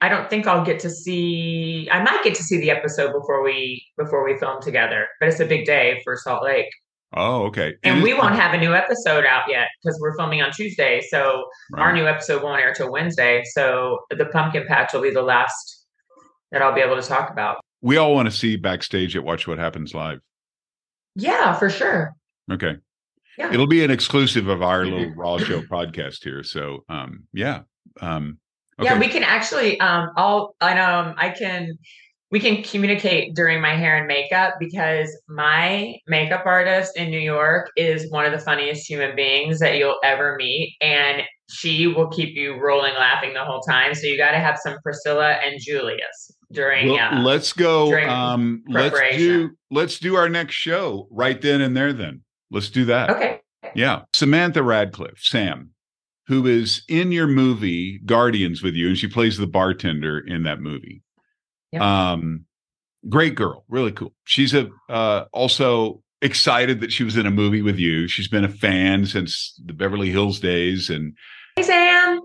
I 0.01 0.09
don't 0.09 0.29
think 0.29 0.47
I'll 0.47 0.65
get 0.65 0.81
to 0.81 0.91
see. 0.91 1.89
I 1.91 2.03
might 2.03 2.23
get 2.25 2.35
to 2.35 2.43
see 2.43 2.59
the 2.59 2.71
episode 2.71 3.13
before 3.13 3.43
we 3.43 3.87
before 3.97 4.25
we 4.25 4.37
film 4.39 4.61
together. 4.61 5.07
But 5.21 5.29
it's 5.31 5.41
a 5.41 5.47
big 5.47 5.65
day 5.65 6.01
for 6.05 6.17
Salt 6.17 6.45
Lake. 6.45 6.69
Oh, 7.17 7.45
okay. 7.45 7.75
And, 7.85 7.97
and 7.97 8.03
we 8.03 8.13
won't 8.13 8.35
have 8.35 8.55
a 8.55 8.59
new 8.59 8.75
episode 8.75 9.25
out 9.25 9.45
yet 9.49 9.69
because 9.83 9.99
we're 10.01 10.17
filming 10.17 10.43
on 10.43 10.51
Tuesday. 10.51 11.01
So 11.09 11.45
right. 11.73 11.83
our 11.83 11.93
new 11.93 12.07
episode 12.07 12.43
won't 12.43 12.61
air 12.61 12.75
till 12.75 12.91
Wednesday. 12.91 13.45
So 13.53 14.01
the 14.11 14.27
pumpkin 14.27 14.65
patch 14.67 14.93
will 14.93 15.03
be 15.03 15.11
the 15.11 15.23
last 15.23 15.87
that 16.51 16.61
I'll 16.61 16.75
be 16.75 16.81
able 16.81 17.01
to 17.01 17.07
talk 17.07 17.31
about. 17.31 17.59
We 17.83 17.97
all 17.97 18.15
want 18.15 18.27
to 18.27 18.37
see 18.37 18.57
backstage 18.57 19.17
at 19.17 19.23
Watch 19.23 19.47
What 19.47 19.59
Happens 19.59 19.95
Live. 19.95 20.19
Yeah, 21.15 21.55
for 21.55 21.71
sure. 21.71 22.15
Okay. 22.51 22.77
Yeah. 23.39 23.53
It'll 23.53 23.67
be 23.67 23.85
an 23.85 23.91
exclusive 23.91 24.49
of 24.49 24.63
our 24.63 24.85
little 24.85 25.11
Raw 25.17 25.39
Show 25.39 25.63
podcast 25.63 26.23
here. 26.23 26.43
So, 26.43 26.85
um, 26.89 27.25
yeah. 27.33 27.63
Um, 28.01 28.39
okay. 28.79 28.91
Yeah, 28.91 28.99
we 28.99 29.09
can 29.09 29.23
actually, 29.23 29.79
um, 29.81 30.11
I'll, 30.17 30.55
I 30.61 30.79
um, 30.79 31.15
I 31.17 31.31
can, 31.31 31.79
we 32.31 32.41
can 32.41 32.63
communicate 32.63 33.35
during 33.35 33.61
my 33.61 33.77
hair 33.77 33.97
and 33.97 34.07
makeup 34.07 34.55
because 34.59 35.17
my 35.29 35.97
makeup 36.09 36.45
artist 36.47 36.97
in 36.97 37.11
New 37.11 37.21
York 37.21 37.71
is 37.77 38.11
one 38.11 38.25
of 38.25 38.33
the 38.33 38.41
funniest 38.41 38.89
human 38.89 39.15
beings 39.15 39.61
that 39.61 39.77
you'll 39.77 39.99
ever 40.03 40.35
meet. 40.37 40.75
And 40.81 41.23
she 41.49 41.87
will 41.87 42.09
keep 42.09 42.35
you 42.35 42.61
rolling 42.61 42.95
laughing 42.95 43.35
the 43.35 43.45
whole 43.45 43.61
time. 43.61 43.95
So 43.95 44.07
you 44.07 44.17
got 44.17 44.33
to 44.33 44.39
have 44.39 44.59
some 44.59 44.79
Priscilla 44.83 45.37
and 45.45 45.61
Julius 45.61 46.33
during. 46.51 46.89
Well, 46.89 47.15
uh, 47.15 47.23
let's 47.23 47.53
go. 47.53 47.97
Um, 48.09 48.65
let's 48.69 48.99
do 49.17 49.51
let's 49.71 49.99
do 49.99 50.17
our 50.17 50.29
next 50.29 50.55
show 50.55 51.07
right 51.11 51.41
then 51.41 51.61
and 51.61 51.77
there. 51.77 51.93
Then 51.93 52.24
Let's 52.51 52.71
do 52.71 52.85
that. 52.87 53.11
Okay. 53.11 53.41
Yeah. 53.75 54.03
Samantha 54.13 54.63
Radcliffe, 54.63 55.21
Sam, 55.21 55.71
who 56.27 56.47
is 56.47 56.83
in 56.89 57.13
your 57.13 57.27
movie 57.27 58.01
Guardians 58.05 58.63
with 58.63 58.75
you, 58.75 58.89
and 58.89 58.99
she 58.99 59.09
plays 59.09 59.37
the 59.37 59.47
bartender 59.47 60.19
in 60.19 60.45
that 60.45 60.61
movie. 60.61 61.03
Yep. 61.73 61.83
Um, 61.83 62.45
great 63.09 63.35
girl, 63.35 63.65
really 63.69 63.93
cool. 63.93 64.13
She's 64.25 64.55
a 64.55 64.69
uh, 64.89 65.25
also 65.33 66.03
excited 66.23 66.81
that 66.81 66.93
she 66.93 67.05
was 67.05 67.17
in 67.17 67.27
a 67.27 67.31
movie 67.31 67.63
with 67.63 67.79
you. 67.79 68.09
She's 68.09 68.29
been 68.29 68.45
a 68.45 68.49
fan 68.49 69.07
since 69.07 69.61
the 69.65 69.73
Beverly 69.73 70.11
Hills 70.11 70.41
days, 70.41 70.89
and 70.89 71.15
hey, 71.57 71.63
Sam, 71.63 72.21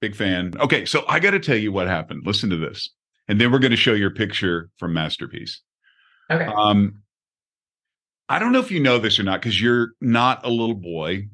big 0.00 0.14
fan. 0.14 0.52
Okay, 0.60 0.84
so 0.84 1.04
I 1.08 1.20
got 1.20 1.32
to 1.32 1.40
tell 1.40 1.56
you 1.56 1.72
what 1.72 1.88
happened. 1.88 2.22
Listen 2.24 2.50
to 2.50 2.56
this, 2.56 2.88
and 3.26 3.40
then 3.40 3.52
we're 3.52 3.58
going 3.58 3.72
to 3.72 3.76
show 3.76 3.94
your 3.94 4.10
picture 4.10 4.70
from 4.78 4.94
Masterpiece. 4.94 5.60
Okay. 6.30 6.46
Um, 6.46 7.02
I 8.28 8.38
don't 8.38 8.52
know 8.52 8.60
if 8.60 8.70
you 8.70 8.80
know 8.80 8.98
this 8.98 9.18
or 9.18 9.22
not 9.22 9.40
because 9.40 9.60
you're 9.60 9.92
not 10.00 10.44
a 10.44 10.50
little 10.50 10.74
boy. 10.74 11.28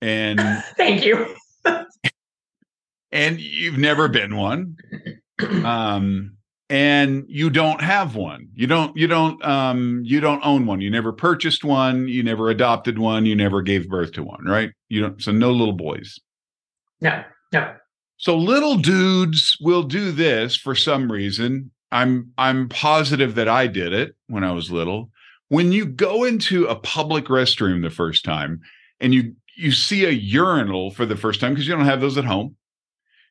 And 0.00 0.40
thank 0.76 1.04
you. 1.04 1.34
and 3.12 3.40
you've 3.40 3.78
never 3.78 4.08
been 4.08 4.36
one. 4.36 4.76
Um, 5.64 6.36
and 6.68 7.24
you 7.28 7.50
don't 7.50 7.80
have 7.80 8.14
one. 8.14 8.48
You 8.54 8.68
don't, 8.68 8.96
you 8.96 9.08
don't, 9.08 9.44
um, 9.44 10.02
you 10.04 10.20
don't 10.20 10.44
own 10.44 10.66
one. 10.66 10.80
You 10.80 10.90
never 10.90 11.12
purchased 11.12 11.64
one. 11.64 12.06
You 12.06 12.22
never 12.22 12.48
adopted 12.48 12.98
one. 12.98 13.26
You 13.26 13.34
never 13.34 13.60
gave 13.60 13.88
birth 13.88 14.12
to 14.12 14.22
one, 14.22 14.44
right? 14.44 14.70
You 14.88 15.02
don't, 15.02 15.22
so 15.22 15.32
no 15.32 15.50
little 15.50 15.74
boys. 15.74 16.18
No, 17.00 17.24
no. 17.52 17.74
So 18.18 18.36
little 18.36 18.76
dudes 18.76 19.56
will 19.60 19.82
do 19.82 20.12
this 20.12 20.54
for 20.54 20.74
some 20.74 21.10
reason. 21.10 21.72
I'm 21.90 22.32
I'm 22.38 22.68
positive 22.68 23.34
that 23.34 23.48
I 23.48 23.66
did 23.66 23.92
it 23.92 24.14
when 24.28 24.44
I 24.44 24.52
was 24.52 24.70
little 24.70 25.10
when 25.50 25.72
you 25.72 25.84
go 25.84 26.24
into 26.24 26.64
a 26.66 26.76
public 26.76 27.26
restroom 27.26 27.82
the 27.82 27.90
first 27.90 28.24
time 28.24 28.60
and 29.00 29.12
you 29.12 29.34
you 29.56 29.72
see 29.72 30.06
a 30.06 30.10
urinal 30.10 30.90
for 30.90 31.04
the 31.04 31.16
first 31.16 31.40
time 31.40 31.52
because 31.52 31.68
you 31.68 31.76
don't 31.76 31.84
have 31.84 32.00
those 32.00 32.16
at 32.16 32.24
home 32.24 32.56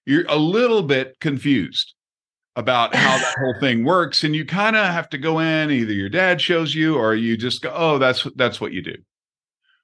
you're 0.06 0.26
a 0.28 0.36
little 0.36 0.84
bit 0.84 1.20
confused 1.20 1.96
about 2.56 2.94
how 2.94 3.18
that 3.18 3.36
whole 3.40 3.56
thing 3.60 3.84
works 3.84 4.24
and 4.24 4.36
you 4.36 4.46
kind 4.46 4.76
of 4.76 4.86
have 4.86 5.10
to 5.10 5.18
go 5.18 5.40
in 5.40 5.72
either 5.72 5.94
your 5.94 6.10
dad 6.10 6.40
shows 6.40 6.76
you 6.76 6.96
or 6.96 7.16
you 7.16 7.36
just 7.36 7.62
go 7.62 7.72
oh 7.74 7.98
that's 7.98 8.28
that's 8.36 8.62
what 8.62 8.74
you 8.74 8.84
do. 8.84 8.96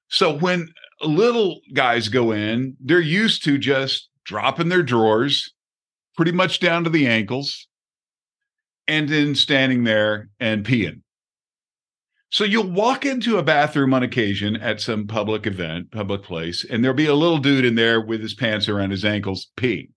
So 0.10 0.38
when 0.38 0.70
little 1.02 1.62
guys 1.74 2.10
go 2.10 2.32
in 2.32 2.76
they're 2.80 3.00
used 3.00 3.44
to 3.46 3.58
just 3.58 4.10
dropping 4.26 4.70
their 4.70 4.84
drawers 4.84 5.54
pretty 6.16 6.32
much 6.32 6.60
down 6.60 6.84
to 6.84 6.90
the 6.90 7.08
ankles 7.08 7.68
and 8.88 9.08
then 9.10 9.36
standing 9.36 9.84
there 9.84 10.30
and 10.40 10.66
peeing 10.66 11.02
so 12.36 12.44
you'll 12.44 12.70
walk 12.70 13.06
into 13.06 13.38
a 13.38 13.44
bathroom 13.44 13.94
on 13.94 14.04
occasion 14.04 14.58
at 14.58 14.82
some 14.82 15.08
public 15.08 15.48
event, 15.48 15.90
public 15.92 16.22
place, 16.22 16.66
and 16.70 16.84
there'll 16.84 16.94
be 16.94 17.06
a 17.06 17.16
little 17.16 17.38
dude 17.38 17.64
in 17.64 17.76
there 17.76 18.02
with 18.02 18.20
his 18.20 18.34
pants 18.34 18.68
around 18.68 18.92
his 18.92 19.06
ankles 19.06 19.50
peeing. 19.56 19.88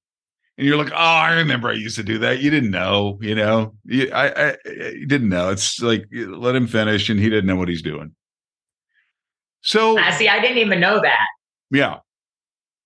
And 0.56 0.64
you're 0.64 0.76
like, 0.76 0.92
oh, 0.92 0.94
I 0.94 1.34
remember 1.34 1.68
I 1.68 1.72
used 1.72 1.96
to 1.96 2.04
do 2.04 2.16
that. 2.18 2.38
You 2.38 2.52
didn't 2.52 2.70
know, 2.70 3.18
you 3.20 3.34
know, 3.34 3.74
you, 3.86 4.08
I, 4.12 4.50
I 4.50 4.56
you 4.66 5.06
didn't 5.08 5.30
know. 5.30 5.50
It's 5.50 5.82
like 5.82 6.04
let 6.12 6.54
him 6.54 6.68
finish, 6.68 7.10
and 7.10 7.18
he 7.18 7.28
didn't 7.28 7.46
know 7.46 7.56
what 7.56 7.66
he's 7.66 7.82
doing. 7.82 8.14
So 9.62 9.98
I 9.98 10.12
see. 10.12 10.28
I 10.28 10.40
didn't 10.40 10.58
even 10.58 10.78
know 10.78 11.00
that. 11.02 11.26
Yeah, 11.72 11.96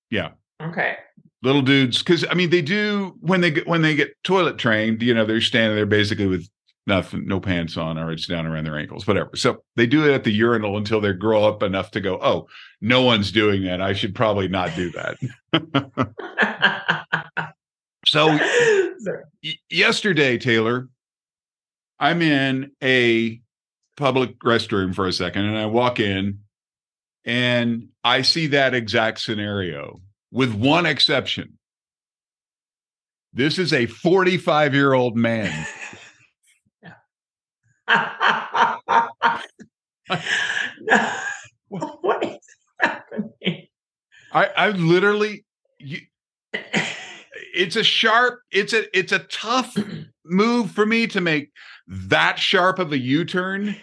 yeah. 0.09 0.31
Okay. 0.63 0.97
Little 1.43 1.61
dudes, 1.61 1.99
because 1.99 2.25
I 2.31 2.33
mean, 2.33 2.49
they 2.49 2.63
do 2.63 3.19
when 3.21 3.43
they 3.43 3.51
get 3.51 3.69
when 3.69 3.83
they 3.83 3.97
get 3.97 4.15
toilet 4.25 4.57
trained. 4.57 5.03
You 5.03 5.13
know, 5.13 5.27
they're 5.27 5.43
standing 5.43 5.77
there 5.77 5.85
basically 5.85 6.27
with 6.27 6.49
nothing, 6.87 7.27
no 7.27 7.41
pants 7.41 7.77
on, 7.77 7.99
or 7.99 8.11
it's 8.11 8.27
down 8.27 8.47
around 8.47 8.65
their 8.65 8.79
ankles, 8.79 9.07
whatever. 9.07 9.31
So 9.37 9.63
they 9.77 9.87
do 9.87 10.09
it 10.09 10.15
at 10.15 10.25
the 10.25 10.33
urinal 10.33 10.77
until 10.77 11.01
they 11.01 11.13
grow 11.13 11.45
up 11.45 11.63
enough 11.63 11.91
to 11.93 12.01
go, 12.01 12.19
oh, 12.21 12.49
no 12.81 13.03
one's 13.03 13.31
doing 13.33 13.65
that. 13.65 13.81
I 13.81 13.93
should 13.93 14.15
probably 14.15 14.49
not 14.49 14.75
do 14.75 14.91
that. 14.93 15.19
so 18.07 18.27
y- 19.45 19.55
yesterday, 19.71 20.39
Taylor, 20.39 20.89
I'm 21.99 22.23
in 22.23 22.73
a 22.83 23.41
public 23.97 24.39
restroom 24.41 24.95
for 24.95 25.07
a 25.07 25.13
second 25.13 25.45
and 25.45 25.57
I 25.57 25.67
walk 25.67 26.01
in 26.01 26.41
and 27.25 27.89
I 28.03 28.23
see 28.23 28.49
that 28.49 28.75
exact 28.75 29.21
scenario 29.21 30.01
with 30.33 30.53
one 30.55 30.87
exception. 30.87 31.59
This 33.33 33.59
is 33.59 33.73
a 33.73 33.87
45 33.87 34.75
year 34.75 34.93
old 34.93 35.17
man. 35.17 35.67
what 41.69 42.25
is 42.25 42.39
happening? 42.81 43.67
I, 44.33 44.47
I 44.57 44.71
literally, 44.71 45.45
you, 45.79 46.01
it's 47.55 47.77
a 47.77 47.85
sharp, 47.85 48.41
it's 48.51 48.73
a, 48.73 48.97
it's 48.97 49.13
a 49.13 49.21
tough 49.21 49.77
move 50.25 50.71
for 50.71 50.87
me 50.87 51.07
to 51.09 51.21
make 51.21 51.51
that 51.87 52.39
sharp 52.39 52.79
of 52.79 52.93
a 52.93 52.99
U 52.99 53.25
turn, 53.25 53.77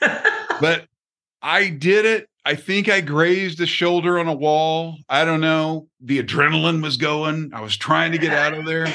but 0.00 0.86
I 1.42 1.68
did 1.68 2.04
it. 2.04 2.28
I 2.44 2.54
think 2.54 2.88
I 2.88 3.00
grazed 3.00 3.60
a 3.60 3.66
shoulder 3.66 4.18
on 4.18 4.28
a 4.28 4.34
wall. 4.34 4.98
I 5.08 5.24
don't 5.24 5.40
know. 5.40 5.88
The 6.00 6.22
adrenaline 6.22 6.80
was 6.80 6.96
going. 6.96 7.50
I 7.52 7.60
was 7.60 7.76
trying 7.76 8.12
to 8.12 8.18
get 8.18 8.32
out 8.32 8.54
of 8.54 8.64
there. 8.64 8.86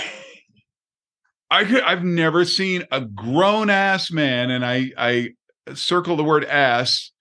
I 1.51 1.65
could 1.65 1.81
I've 1.81 2.03
never 2.03 2.45
seen 2.45 2.85
a 2.91 3.01
grown 3.01 3.69
ass 3.69 4.09
man, 4.09 4.49
and 4.49 4.65
I 4.65 4.91
I 4.97 5.29
circle 5.75 6.15
the 6.15 6.23
word 6.23 6.45
ass 6.45 7.11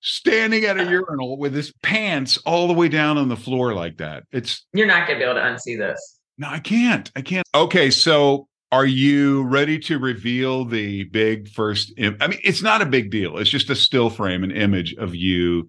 standing 0.00 0.64
at 0.64 0.78
a 0.78 0.84
urinal 0.84 1.38
with 1.38 1.54
his 1.54 1.72
pants 1.82 2.38
all 2.38 2.66
the 2.66 2.72
way 2.74 2.88
down 2.88 3.18
on 3.18 3.28
the 3.28 3.36
floor 3.36 3.74
like 3.74 3.98
that. 3.98 4.24
It's 4.32 4.66
You're 4.72 4.86
not 4.86 5.06
gonna 5.06 5.18
be 5.18 5.24
able 5.24 5.34
to 5.34 5.40
unsee 5.40 5.78
this. 5.78 6.18
no, 6.38 6.48
I 6.48 6.58
can't. 6.60 7.10
I 7.14 7.20
can't. 7.20 7.46
Okay, 7.54 7.90
so 7.90 8.48
are 8.72 8.86
you 8.86 9.44
ready 9.44 9.78
to 9.80 9.98
reveal 9.98 10.64
the 10.64 11.04
big 11.04 11.48
first? 11.48 11.92
Im- 11.98 12.16
I 12.20 12.26
mean, 12.28 12.40
it's 12.42 12.62
not 12.62 12.82
a 12.82 12.86
big 12.86 13.10
deal. 13.10 13.36
It's 13.38 13.50
just 13.50 13.70
a 13.70 13.76
still 13.76 14.08
frame, 14.10 14.42
an 14.44 14.50
image 14.50 14.94
of 14.94 15.14
you 15.14 15.68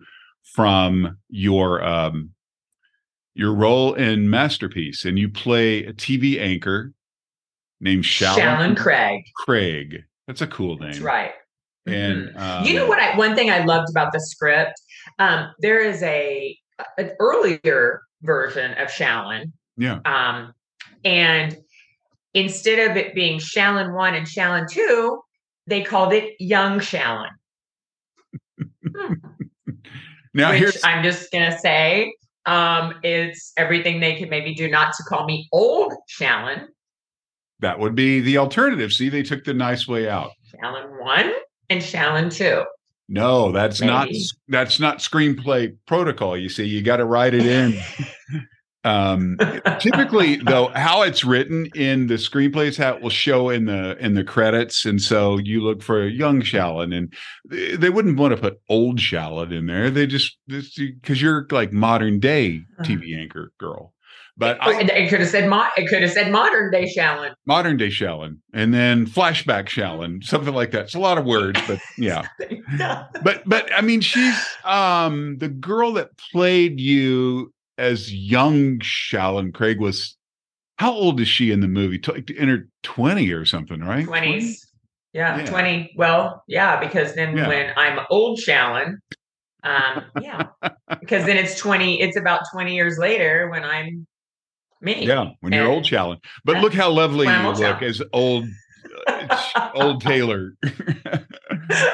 from 0.54 1.18
your 1.30 1.84
um 1.84 2.32
your 3.34 3.54
role 3.54 3.94
in 3.94 4.30
Masterpiece, 4.30 5.04
and 5.04 5.20
you 5.20 5.30
play 5.30 5.84
a 5.84 5.92
TV 5.94 6.40
anchor 6.40 6.94
named 7.86 8.04
Shallon, 8.04 8.36
Shalon 8.38 8.78
Craig. 8.78 9.24
Craig. 9.36 10.04
That's 10.28 10.42
a 10.42 10.48
cool 10.48 10.78
name. 10.78 10.92
That's 10.92 11.00
right. 11.00 11.32
And 11.86 12.30
Mhm. 12.30 12.40
um, 12.42 12.66
you 12.66 12.74
know 12.74 12.88
what 12.88 13.00
I 13.00 13.16
one 13.16 13.36
thing 13.36 13.52
I 13.52 13.64
loved 13.64 13.90
about 13.92 14.12
the 14.12 14.20
script? 14.20 14.74
Um, 15.20 15.54
there 15.60 15.80
is 15.80 16.02
a 16.04 16.58
an 16.98 17.12
earlier 17.20 18.02
version 18.24 18.74
of 18.74 18.90
Shallon. 18.90 19.52
Yeah. 19.78 20.00
Um, 20.04 20.54
and 21.06 21.56
instead 22.34 22.90
of 22.90 22.98
it 22.98 23.14
being 23.14 23.40
Shallon 23.40 23.94
one 23.94 24.16
and 24.16 24.26
Shallon 24.26 24.68
two, 24.70 25.22
they 25.68 25.84
called 25.84 26.12
it 26.12 26.36
Young 26.40 26.80
Shallon. 26.80 27.30
Hmm. 28.94 29.14
Now 30.34 30.50
which 30.50 30.60
here's 30.60 30.84
I'm 30.84 31.02
just 31.02 31.32
gonna 31.32 31.58
say, 31.58 32.14
um, 32.46 32.96
it's 33.04 33.54
everything 33.56 34.02
they 34.02 34.18
could 34.18 34.30
maybe 34.30 34.54
do 34.54 34.70
not 34.70 34.94
to 34.98 35.04
call 35.04 35.26
me 35.26 35.48
old 35.54 35.94
Shallon, 36.10 36.68
that 37.66 37.80
would 37.80 37.96
be 37.96 38.20
the 38.20 38.38
alternative. 38.38 38.94
See, 38.94 39.10
they 39.10 39.24
took 39.24 39.44
the 39.44 39.54
nice 39.54 39.88
way 39.88 40.08
out. 40.08 40.34
Shallon 40.54 41.02
one 41.02 41.34
and 41.72 41.82
Shallon 41.82 42.32
two. 42.32 42.64
No, 43.10 43.52
that's 43.52 43.82
not 43.82 44.08
that's 44.48 44.80
not 44.80 45.00
screenplay 45.00 45.76
protocol. 45.88 46.38
You 46.38 46.48
see, 46.48 46.66
you 46.66 46.84
got 46.84 46.98
to 46.98 47.06
write 47.06 47.34
it 47.34 47.44
in. 47.48 47.80
um, 48.84 49.38
typically, 49.80 50.36
though, 50.36 50.68
how 50.76 51.02
it's 51.02 51.26
written 51.26 51.68
in 51.74 52.06
the 52.06 52.16
screenplays, 52.16 52.78
how 52.78 52.98
it 52.98 53.02
will 53.02 53.10
show 53.10 53.50
in 53.50 53.66
the 53.66 53.98
in 53.98 54.14
the 54.14 54.24
credits, 54.24 54.86
and 54.86 55.02
so 55.02 55.40
you 55.40 55.62
look 55.62 55.82
for 55.82 56.08
young 56.08 56.42
Shallon, 56.42 56.96
and 56.96 57.12
they, 57.50 57.76
they 57.76 57.90
wouldn't 57.90 58.20
want 58.20 58.36
to 58.36 58.40
put 58.40 58.62
old 58.70 59.00
Shallon 59.00 59.52
in 59.52 59.66
there. 59.66 59.90
They 59.90 60.06
just 60.06 60.38
because 60.48 61.20
you're 61.20 61.48
like 61.50 61.74
modern 61.74 62.20
day 62.20 62.62
TV 62.82 63.20
anchor 63.20 63.52
girl, 63.60 63.95
but 64.38 64.58
Oh, 64.62 64.72
I, 64.72 64.82
it, 64.82 64.90
it 64.90 65.10
could 65.10 65.20
have 65.22 65.30
said 65.30 65.50
mo- 65.50 65.68
it 65.78 65.88
could 65.88 66.02
have 66.02 66.12
said 66.12 66.32
modern 66.32 66.72
day 66.72 66.92
Shallon. 66.96 67.34
modern 67.46 67.78
day 67.78 67.88
Shallon, 67.90 68.40
and 68.54 68.74
then 68.74 69.06
flashback 69.06 69.66
Shallon, 69.68 70.24
something 70.24 70.54
like 70.54 70.72
that. 70.72 70.84
It's 70.86 70.96
a 70.96 71.00
lot 71.00 71.18
of 71.18 71.26
words, 71.26 71.60
but 71.68 71.80
yeah. 71.98 72.28
but 73.24 73.44
but 73.46 73.70
I 73.76 73.82
mean, 73.82 74.02
she's 74.02 74.36
um 74.64 75.38
the 75.40 75.50
girl 75.50 75.94
that 75.94 76.10
played 76.32 76.80
you 76.80 77.54
as 77.78 78.14
young 78.14 78.80
Shallon 78.80 79.54
Craig 79.54 79.80
was. 79.80 80.16
How 80.78 80.92
old 80.92 81.22
is 81.22 81.30
she 81.30 81.52
in 81.52 81.62
the 81.62 81.70
movie? 81.70 81.98
Tw- 81.98 82.30
In 82.32 82.50
her 82.50 82.68
twenty 82.84 83.32
or 83.32 83.46
something, 83.46 83.80
right? 83.80 84.06
Twenties. 84.06 84.62
Yeah, 85.14 85.38
Yeah. 85.38 85.46
20. 85.46 85.94
Well, 85.96 86.44
yeah, 86.50 86.78
because 86.82 87.16
then 87.16 87.38
Yeah. 87.38 87.48
when 87.48 87.72
I'm 87.78 88.00
old 88.10 88.38
Shallon, 88.40 88.96
um, 89.64 90.04
yeah, 90.22 90.48
because 91.00 91.26
then 91.26 91.38
it's 91.38 91.58
20, 91.58 92.02
it's 92.02 92.18
about 92.18 92.42
20 92.52 92.76
years 92.76 92.98
later 92.98 93.50
when 93.50 93.64
I'm 93.64 94.06
me. 94.86 95.06
Yeah, 95.06 95.32
when 95.42 95.52
you're 95.52 95.68
old 95.68 95.78
And- 95.80 95.86
Shallon. 95.88 96.18
But 96.46 96.58
look 96.62 96.74
how 96.74 96.90
lovely 96.92 97.28
you 97.28 97.34
look 97.44 97.58
Shallon. 97.58 97.82
as 97.82 98.02
old 98.14 98.46
uh, 99.08 99.70
old 99.76 100.02
Taylor. 100.02 100.54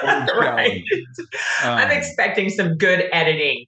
Old 0.03 0.29
right. 0.37 0.83
I'm 1.63 1.85
Um, 1.85 1.91
expecting 1.91 2.49
some 2.49 2.77
good 2.77 3.05
editing. 3.13 3.65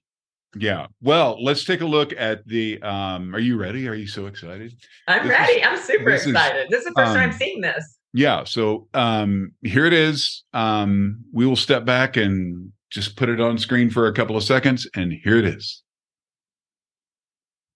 Yeah. 0.56 0.86
Well, 1.00 1.42
let's 1.42 1.64
take 1.64 1.80
a 1.80 1.86
look 1.86 2.12
at 2.16 2.46
the. 2.46 2.80
um 2.82 3.34
Are 3.34 3.38
you 3.40 3.56
ready? 3.56 3.88
Are 3.88 3.94
you 3.94 4.06
so 4.06 4.26
excited? 4.26 4.72
I'm 5.08 5.22
this 5.26 5.30
ready. 5.30 5.52
is- 5.54 5.66
I'm 5.66 5.78
super 5.78 6.10
this 6.10 6.22
is, 6.22 6.28
excited. 6.28 6.66
this 6.70 6.80
is 6.80 6.84
the 6.86 6.92
first 6.94 7.14
time 7.14 7.30
I'm 7.30 7.36
seeing 7.36 7.60
this. 7.60 7.98
Yeah. 8.12 8.44
So 8.44 8.86
um 8.94 9.52
here 9.62 9.86
it 9.86 9.92
is. 9.94 10.44
Um 10.52 11.24
we 11.32 11.46
will 11.46 11.56
step 11.56 11.84
back 11.84 12.16
and 12.16 12.70
just 12.90 13.16
put 13.16 13.28
it 13.28 13.40
on 13.40 13.58
screen 13.58 13.90
for 13.90 14.06
a 14.06 14.12
couple 14.12 14.36
of 14.36 14.44
seconds, 14.44 14.86
and 14.94 15.12
here 15.12 15.38
it 15.38 15.46
is. 15.46 15.82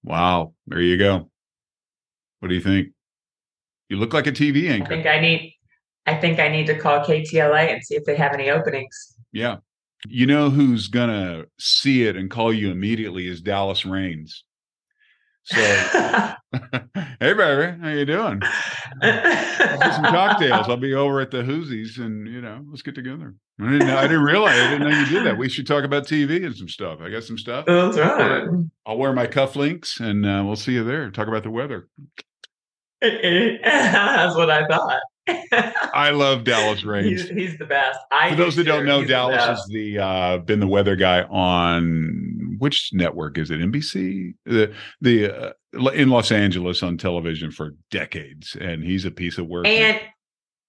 Wow. 0.05 0.55
There 0.67 0.81
you 0.81 0.97
go. 0.99 1.31
What 2.40 2.48
do 2.48 2.55
you 2.55 2.61
think? 2.61 2.88
You 3.88 3.96
look 3.96 4.12
like 4.12 4.27
a 4.27 4.33
TV 4.33 4.70
anchor. 4.70 4.87
I 4.87 4.88
think 4.88 5.07
I 5.07 5.20
need 5.20 5.55
I 6.07 6.14
think 6.14 6.38
I 6.38 6.48
need 6.48 6.66
to 6.66 6.79
call 6.79 7.01
KTLA 7.01 7.72
and 7.72 7.85
see 7.85 7.94
if 7.94 8.05
they 8.05 8.16
have 8.16 8.33
any 8.33 8.51
openings. 8.51 9.14
Yeah. 9.33 9.57
You 10.07 10.27
know 10.27 10.48
who's 10.48 10.88
gonna 10.88 11.44
see 11.59 12.05
it 12.05 12.16
and 12.16 12.31
call 12.31 12.53
you 12.53 12.70
immediately 12.70 13.27
is 13.27 13.40
Dallas 13.40 13.85
Raines. 13.85 14.44
So 15.51 15.57
hey 17.21 17.33
baby, 17.33 17.79
how 17.81 17.89
you 17.89 18.05
doing? 18.05 18.43
Let's 19.01 19.97
some 19.97 20.05
cocktails. 20.05 20.69
I'll 20.69 20.77
be 20.77 20.93
over 20.93 21.21
at 21.21 21.31
the 21.31 21.39
Hoosies 21.39 21.99
and 21.99 22.29
you 22.29 22.43
know, 22.43 22.63
let's 22.69 22.83
get 22.83 22.95
together. 22.95 23.35
I 23.59 23.71
didn't 23.71 23.89
know, 23.89 23.97
I 23.97 24.03
didn't 24.03 24.25
realize 24.25 24.59
I 24.59 24.71
didn't 24.73 24.91
know 24.91 24.99
you 24.99 25.07
did 25.07 25.25
that. 25.25 25.39
We 25.39 25.49
should 25.49 25.67
talk 25.67 25.85
about 25.85 26.07
TV 26.07 26.45
and 26.45 26.55
some 26.55 26.69
stuff. 26.69 27.01
I 27.01 27.09
got 27.09 27.25
some 27.25 27.39
stuff. 27.39 27.65
That's 27.65 27.97
right. 27.97 28.47
I'll 28.85 28.99
wear 28.99 29.15
my 29.15 29.27
cufflinks 29.27 30.01
and 30.01 30.27
uh, 30.27 30.43
we'll 30.45 30.57
see 30.57 30.73
you 30.73 30.85
there. 30.85 31.11
Talk 31.11 31.29
about 31.29 31.45
the 31.45 31.51
weather. 31.51 31.89
That's 33.01 34.37
what 34.37 34.51
I 34.51 34.67
thought. 34.67 35.01
I 35.95 36.11
love 36.11 36.45
Dallas 36.45 36.85
Raines. 36.85 37.23
he's, 37.29 37.31
he's 37.31 37.59
the 37.59 37.67
best. 37.67 37.99
I 38.12 38.31
For 38.31 38.37
those 38.37 38.57
that 38.57 38.64
don't 38.64 38.85
know, 38.87 39.01
the 39.03 39.07
Dallas 39.09 39.37
best. 39.37 39.62
is 39.62 39.69
the 39.69 39.99
uh, 39.99 40.38
been 40.38 40.61
the 40.61 40.67
weather 40.67 40.97
guy 40.97 41.23
on 41.23 42.57
which 42.59 42.91
network 42.93 43.38
is 43.38 43.51
it? 43.51 43.61
NBC, 43.61 44.35
the 44.45 44.73
the 45.01 45.31
uh, 45.77 45.91
in 45.91 46.09
Los 46.11 46.33
Angeles 46.33 46.83
on 46.83 46.97
television 46.99 47.51
for 47.51 47.73
decades, 47.91 48.57
and 48.61 48.83
he's 48.85 49.05
a 49.05 49.11
piece 49.11 49.38
of 49.38 49.47
work. 49.47 49.67
and 49.67 50.01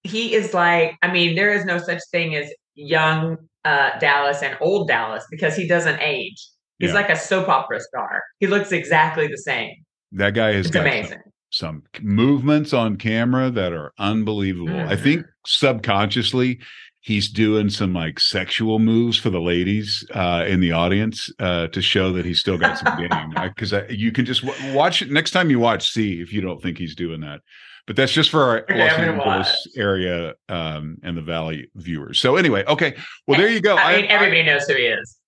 he 0.02 0.34
is 0.34 0.54
like, 0.54 0.96
I 1.02 1.12
mean, 1.12 1.34
there 1.36 1.52
is 1.52 1.64
no 1.66 1.76
such 1.78 2.00
thing 2.10 2.34
as 2.34 2.50
young 2.74 3.36
uh, 3.66 3.98
Dallas 3.98 4.42
and 4.42 4.56
old 4.60 4.88
Dallas 4.88 5.24
because 5.30 5.54
he 5.56 5.68
doesn't 5.68 6.00
age. 6.00 6.42
He's 6.78 6.88
Yeah. 6.88 6.94
like 6.94 7.10
a 7.10 7.16
soap 7.16 7.48
opera 7.50 7.80
star. 7.80 8.22
He 8.38 8.46
looks 8.46 8.72
exactly 8.72 9.26
the 9.26 9.36
same. 9.36 9.74
that 10.12 10.32
guy 10.34 10.50
is 10.52 10.66
It's 10.66 10.74
some- 10.74 10.86
amazing. 10.86 11.18
Some 11.50 11.82
movements 12.00 12.72
on 12.72 12.96
camera 12.96 13.50
that 13.50 13.72
are 13.72 13.92
unbelievable. 13.98 14.78
I 14.78 14.94
Mhm. 14.96 15.00
think 15.02 15.26
subconsciously 15.46 16.60
he's 17.02 17.30
doing 17.30 17.70
some 17.70 17.94
like 17.94 18.20
sexual 18.20 18.78
moves 18.78 19.16
for 19.16 19.30
the 19.30 19.40
ladies 19.40 20.04
uh, 20.14 20.44
in 20.46 20.60
the 20.60 20.70
audience 20.72 21.30
uh, 21.38 21.66
to 21.68 21.80
show 21.80 22.12
that 22.12 22.24
he's 22.26 22.40
still 22.40 22.58
got 22.58 22.78
some 22.78 22.98
game. 23.08 23.30
Because 23.54 23.72
you 23.88 24.12
can 24.12 24.24
just 24.26 24.44
w- 24.44 24.74
watch 24.74 25.00
it 25.02 25.10
next 25.10 25.30
time 25.30 25.50
you 25.50 25.58
watch, 25.58 25.90
see 25.90 26.20
if 26.20 26.32
you 26.32 26.40
don't 26.40 26.62
think 26.62 26.76
he's 26.78 26.94
doing 26.94 27.20
that. 27.22 27.40
But 27.86 27.96
that's 27.96 28.12
just 28.12 28.30
for 28.30 28.42
our 28.44 28.64
Los 28.68 28.92
Angeles 28.92 29.66
area 29.76 30.34
um, 30.48 30.98
and 31.02 31.16
the 31.16 31.22
Valley 31.22 31.68
viewers. 31.74 32.20
So 32.20 32.36
anyway, 32.36 32.64
okay. 32.68 32.94
Well, 33.26 33.38
there 33.40 33.48
you 33.48 33.60
go. 33.60 33.76
I 33.76 33.96
mean, 33.96 34.06
everybody 34.10 34.42
knows 34.44 34.66
who 34.68 34.74
he 34.74 34.82
is. 34.82 35.18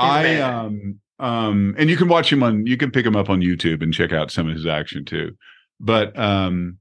He's 0.00 0.08
I 0.08 0.40
um 0.40 0.98
um 1.20 1.74
and 1.78 1.88
you 1.90 1.96
can 1.96 2.08
watch 2.08 2.32
him 2.32 2.42
on 2.42 2.66
you 2.66 2.76
can 2.76 2.90
pick 2.90 3.04
him 3.06 3.14
up 3.14 3.30
on 3.30 3.40
YouTube 3.40 3.82
and 3.82 3.92
check 3.94 4.12
out 4.12 4.30
some 4.30 4.48
of 4.48 4.54
his 4.56 4.66
action 4.66 5.04
too. 5.04 5.36
But 5.80 6.16
um 6.18 6.78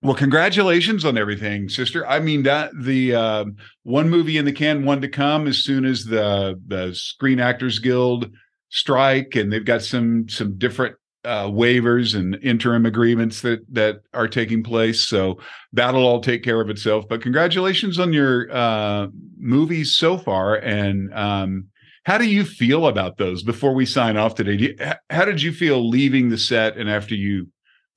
well 0.00 0.14
congratulations 0.14 1.04
on 1.04 1.18
everything, 1.18 1.68
sister. 1.68 2.06
I 2.06 2.20
mean 2.20 2.44
that 2.44 2.70
the 2.80 3.14
um 3.14 3.56
one 3.82 4.08
movie 4.08 4.38
in 4.38 4.44
the 4.44 4.52
can, 4.52 4.84
one 4.84 5.00
to 5.00 5.08
come 5.08 5.46
as 5.46 5.58
soon 5.58 5.84
as 5.84 6.04
the 6.04 6.60
the 6.66 6.94
Screen 6.94 7.40
Actors 7.40 7.78
Guild 7.78 8.30
strike 8.70 9.34
and 9.34 9.52
they've 9.52 9.64
got 9.64 9.82
some 9.82 10.28
some 10.28 10.56
different 10.58 10.94
uh 11.24 11.46
waivers 11.46 12.14
and 12.14 12.36
interim 12.42 12.86
agreements 12.86 13.40
that 13.40 13.60
that 13.72 13.96
are 14.12 14.28
taking 14.28 14.62
place 14.62 15.08
so 15.08 15.38
that'll 15.72 16.06
all 16.06 16.20
take 16.20 16.44
care 16.44 16.60
of 16.60 16.68
itself 16.68 17.04
but 17.08 17.22
congratulations 17.22 17.98
on 17.98 18.12
your 18.12 18.46
uh 18.52 19.06
movies 19.38 19.96
so 19.96 20.18
far 20.18 20.56
and 20.56 21.12
um 21.14 21.66
how 22.08 22.16
do 22.16 22.24
you 22.24 22.42
feel 22.42 22.86
about 22.86 23.18
those 23.18 23.42
before 23.42 23.74
we 23.74 23.84
sign 23.84 24.16
off 24.16 24.34
today? 24.34 24.54
You, 24.54 24.76
how 25.10 25.26
did 25.26 25.42
you 25.42 25.52
feel 25.52 25.86
leaving 25.86 26.30
the 26.30 26.38
set 26.38 26.78
and 26.78 26.88
after 26.88 27.14
you 27.14 27.48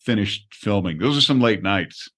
finished 0.03 0.53
filming? 0.53 0.97
Those 0.97 1.17
are 1.17 1.21
some 1.21 1.41
late 1.41 1.63
nights. 1.63 2.09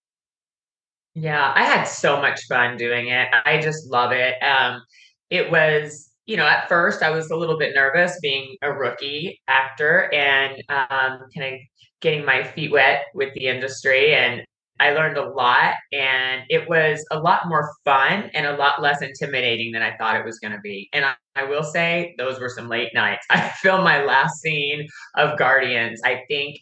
Yeah, 1.16 1.54
I 1.56 1.64
had 1.64 1.84
so 1.84 2.20
much 2.20 2.42
fun 2.48 2.78
doing 2.78 3.08
it. 3.08 3.28
I 3.46 3.60
just 3.62 3.90
love 3.90 4.12
it. 4.12 4.36
Um, 4.42 4.82
it 5.30 5.52
was, 5.52 6.12
you 6.26 6.38
know, 6.38 6.46
at 6.46 6.68
first 6.68 7.04
I 7.04 7.12
was 7.12 7.30
a 7.30 7.36
little 7.36 7.58
bit 7.58 7.76
nervous 7.76 8.18
being 8.22 8.56
a 8.62 8.72
rookie 8.72 9.40
actor 9.48 10.12
and 10.14 10.54
um, 10.70 11.20
kind 11.36 11.54
of 11.54 11.60
getting 12.02 12.26
my 12.26 12.44
feet 12.44 12.72
wet 12.72 13.06
with 13.14 13.34
the 13.36 13.48
industry. 13.48 14.16
And 14.16 14.44
I 14.80 14.92
learned 14.92 15.18
a 15.18 15.30
lot, 15.30 15.76
and 15.92 16.42
it 16.50 16.68
was 16.68 17.06
a 17.12 17.20
lot 17.20 17.48
more 17.48 17.72
fun 17.86 18.32
and 18.34 18.48
a 18.48 18.58
lot 18.58 18.82
less 18.82 19.02
intimidating 19.04 19.72
than 19.72 19.84
I 19.84 19.96
thought 19.98 20.16
it 20.16 20.26
was 20.26 20.40
going 20.40 20.52
to 20.52 20.60
be. 20.62 20.90
And 20.94 21.06
I, 21.06 21.14
I 21.36 21.44
will 21.44 21.64
say, 21.64 22.16
those 22.18 22.40
were 22.40 22.50
some 22.50 22.68
late 22.68 22.90
nights. 22.94 23.26
I 23.30 23.50
filmed 23.62 23.84
my 23.84 24.04
last 24.04 24.42
scene 24.42 24.88
of 25.16 25.38
Guardians. 25.38 26.02
I 26.04 26.24
think 26.28 26.58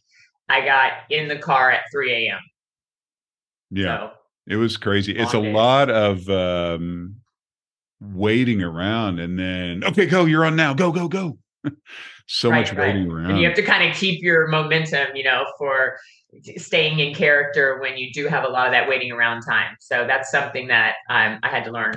I 0.49 0.65
got 0.65 0.91
in 1.09 1.27
the 1.27 1.37
car 1.37 1.71
at 1.71 1.81
3 1.91 2.27
a.m. 2.27 2.39
Yeah. 3.71 3.97
So, 3.97 4.11
it 4.47 4.55
was 4.57 4.77
crazy. 4.77 5.15
It's 5.15 5.33
a 5.33 5.39
lot 5.39 5.89
of 5.89 6.27
um, 6.29 7.17
waiting 8.01 8.61
around 8.61 9.19
and 9.19 9.37
then, 9.39 9.83
okay, 9.83 10.05
go, 10.05 10.25
you're 10.25 10.45
on 10.45 10.55
now. 10.55 10.73
Go, 10.73 10.91
go, 10.91 11.07
go. 11.07 11.37
so 12.27 12.49
right, 12.49 12.59
much 12.59 12.73
right. 12.73 12.87
waiting 12.87 13.11
around. 13.11 13.31
And 13.31 13.39
you 13.39 13.47
have 13.47 13.55
to 13.55 13.63
kind 13.63 13.89
of 13.89 13.95
keep 13.95 14.21
your 14.21 14.47
momentum, 14.47 15.15
you 15.15 15.23
know, 15.23 15.45
for 15.57 15.97
staying 16.57 16.99
in 16.99 17.13
character 17.13 17.79
when 17.81 17.97
you 17.97 18.11
do 18.11 18.27
have 18.27 18.43
a 18.43 18.47
lot 18.47 18.65
of 18.67 18.73
that 18.73 18.89
waiting 18.89 19.11
around 19.11 19.41
time. 19.41 19.75
So 19.79 20.05
that's 20.07 20.31
something 20.31 20.67
that 20.67 20.95
um, 21.09 21.39
I 21.43 21.49
had 21.49 21.63
to 21.65 21.71
learn. 21.71 21.93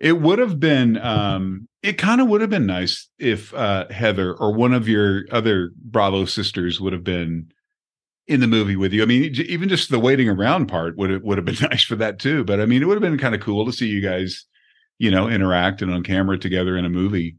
It 0.00 0.20
would 0.20 0.38
have 0.38 0.60
been, 0.60 0.96
um, 0.98 1.68
it 1.82 1.98
kind 1.98 2.20
of 2.20 2.28
would 2.28 2.40
have 2.40 2.50
been 2.50 2.66
nice 2.66 3.08
if 3.18 3.52
uh, 3.52 3.88
Heather 3.90 4.32
or 4.32 4.54
one 4.54 4.72
of 4.72 4.88
your 4.88 5.24
other 5.32 5.72
Bravo 5.76 6.24
sisters 6.24 6.80
would 6.80 6.92
have 6.92 7.04
been 7.04 7.50
in 8.28 8.40
the 8.40 8.46
movie 8.46 8.76
with 8.76 8.92
you. 8.92 9.02
I 9.02 9.06
mean, 9.06 9.34
even 9.48 9.68
just 9.68 9.90
the 9.90 9.98
waiting 9.98 10.28
around 10.28 10.66
part 10.66 10.96
would 10.98 11.10
have, 11.10 11.22
would 11.22 11.38
have 11.38 11.44
been 11.46 11.56
nice 11.70 11.82
for 11.82 11.96
that 11.96 12.18
too. 12.18 12.44
But 12.44 12.60
I 12.60 12.66
mean, 12.66 12.82
it 12.82 12.84
would 12.86 12.94
have 12.94 13.02
been 13.02 13.18
kind 13.18 13.34
of 13.34 13.40
cool 13.40 13.64
to 13.66 13.72
see 13.72 13.88
you 13.88 14.00
guys, 14.00 14.44
you 14.98 15.10
know, 15.10 15.28
interact 15.28 15.82
and 15.82 15.92
on 15.92 16.02
camera 16.02 16.38
together 16.38 16.76
in 16.76 16.84
a 16.84 16.90
movie. 16.90 17.36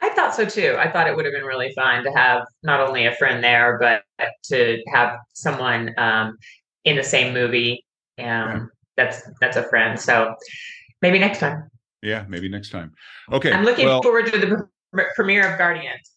I 0.00 0.10
thought 0.10 0.34
so 0.34 0.44
too. 0.44 0.76
I 0.78 0.90
thought 0.90 1.06
it 1.06 1.14
would 1.14 1.24
have 1.24 1.32
been 1.32 1.44
really 1.44 1.72
fun 1.74 2.02
to 2.02 2.10
have 2.10 2.42
not 2.64 2.80
only 2.80 3.06
a 3.06 3.14
friend 3.14 3.42
there, 3.42 3.78
but 3.78 4.02
to 4.46 4.82
have 4.92 5.16
someone 5.32 5.94
um, 5.96 6.36
in 6.84 6.96
the 6.96 7.04
same 7.04 7.32
movie. 7.32 7.84
Um, 8.18 8.24
yeah. 8.24 8.60
That's 8.96 9.22
that's 9.40 9.56
a 9.56 9.62
friend. 9.62 9.98
So 9.98 10.34
maybe 11.00 11.18
next 11.18 11.38
time. 11.38 11.70
Yeah, 12.02 12.24
maybe 12.28 12.48
next 12.48 12.70
time. 12.70 12.92
Okay. 13.30 13.52
I'm 13.52 13.64
looking 13.64 13.86
well, 13.86 14.02
forward 14.02 14.26
to 14.32 14.38
the 14.38 14.68
premiere 15.14 15.50
of 15.50 15.56
Guardians 15.56 16.10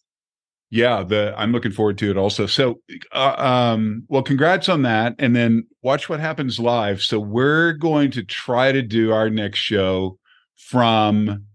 yeah 0.75 1.03
the 1.03 1.33
i'm 1.37 1.53
looking 1.53 1.71
forward 1.71 1.97
to 1.97 2.11
it 2.11 2.17
also. 2.17 2.45
So 2.45 2.81
uh, 3.13 3.35
um 3.37 4.03
well 4.09 4.21
congrats 4.21 4.67
on 4.67 4.81
that 4.81 5.15
and 5.17 5.35
then 5.35 5.65
watch 5.81 6.09
what 6.09 6.19
happens 6.19 6.59
live. 6.59 7.01
So 7.01 7.19
we're 7.19 7.71
going 7.71 8.11
to 8.11 8.23
try 8.23 8.71
to 8.71 8.81
do 8.81 9.13
our 9.13 9.29
next 9.29 9.59
show 9.59 10.19
from 10.57 11.45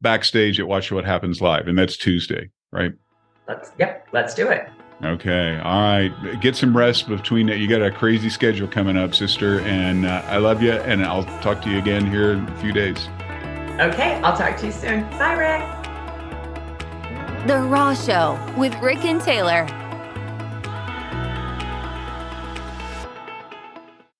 backstage 0.00 0.60
at 0.60 0.68
watch 0.68 0.92
what 0.92 1.04
happens 1.04 1.40
live 1.40 1.66
and 1.66 1.76
that's 1.76 1.96
tuesday 1.96 2.48
right? 2.70 2.92
Let's 3.48 3.72
yep 3.78 4.06
let's 4.12 4.34
do 4.34 4.48
it. 4.48 4.68
Okay 5.02 5.58
all 5.64 5.80
right. 5.80 6.40
Get 6.40 6.54
some 6.54 6.76
rest 6.76 7.08
between 7.08 7.46
that 7.48 7.58
you 7.58 7.66
got 7.66 7.82
a 7.82 7.90
crazy 7.90 8.30
schedule 8.30 8.68
coming 8.68 8.96
up 8.96 9.16
sister 9.16 9.60
and 9.62 10.06
uh, 10.06 10.22
i 10.26 10.36
love 10.36 10.62
you 10.62 10.72
and 10.72 11.04
i'll 11.04 11.24
talk 11.42 11.60
to 11.62 11.70
you 11.70 11.78
again 11.78 12.08
here 12.08 12.32
in 12.32 12.48
a 12.48 12.56
few 12.60 12.72
days. 12.72 13.08
Okay 13.80 14.14
i'll 14.22 14.36
talk 14.36 14.56
to 14.58 14.66
you 14.66 14.72
soon. 14.72 15.02
Bye 15.18 15.32
rick 15.34 15.79
the 17.46 17.58
Raw 17.58 17.94
Show 17.94 18.38
with 18.58 18.74
Rick 18.82 19.06
and 19.06 19.18
Taylor 19.18 19.66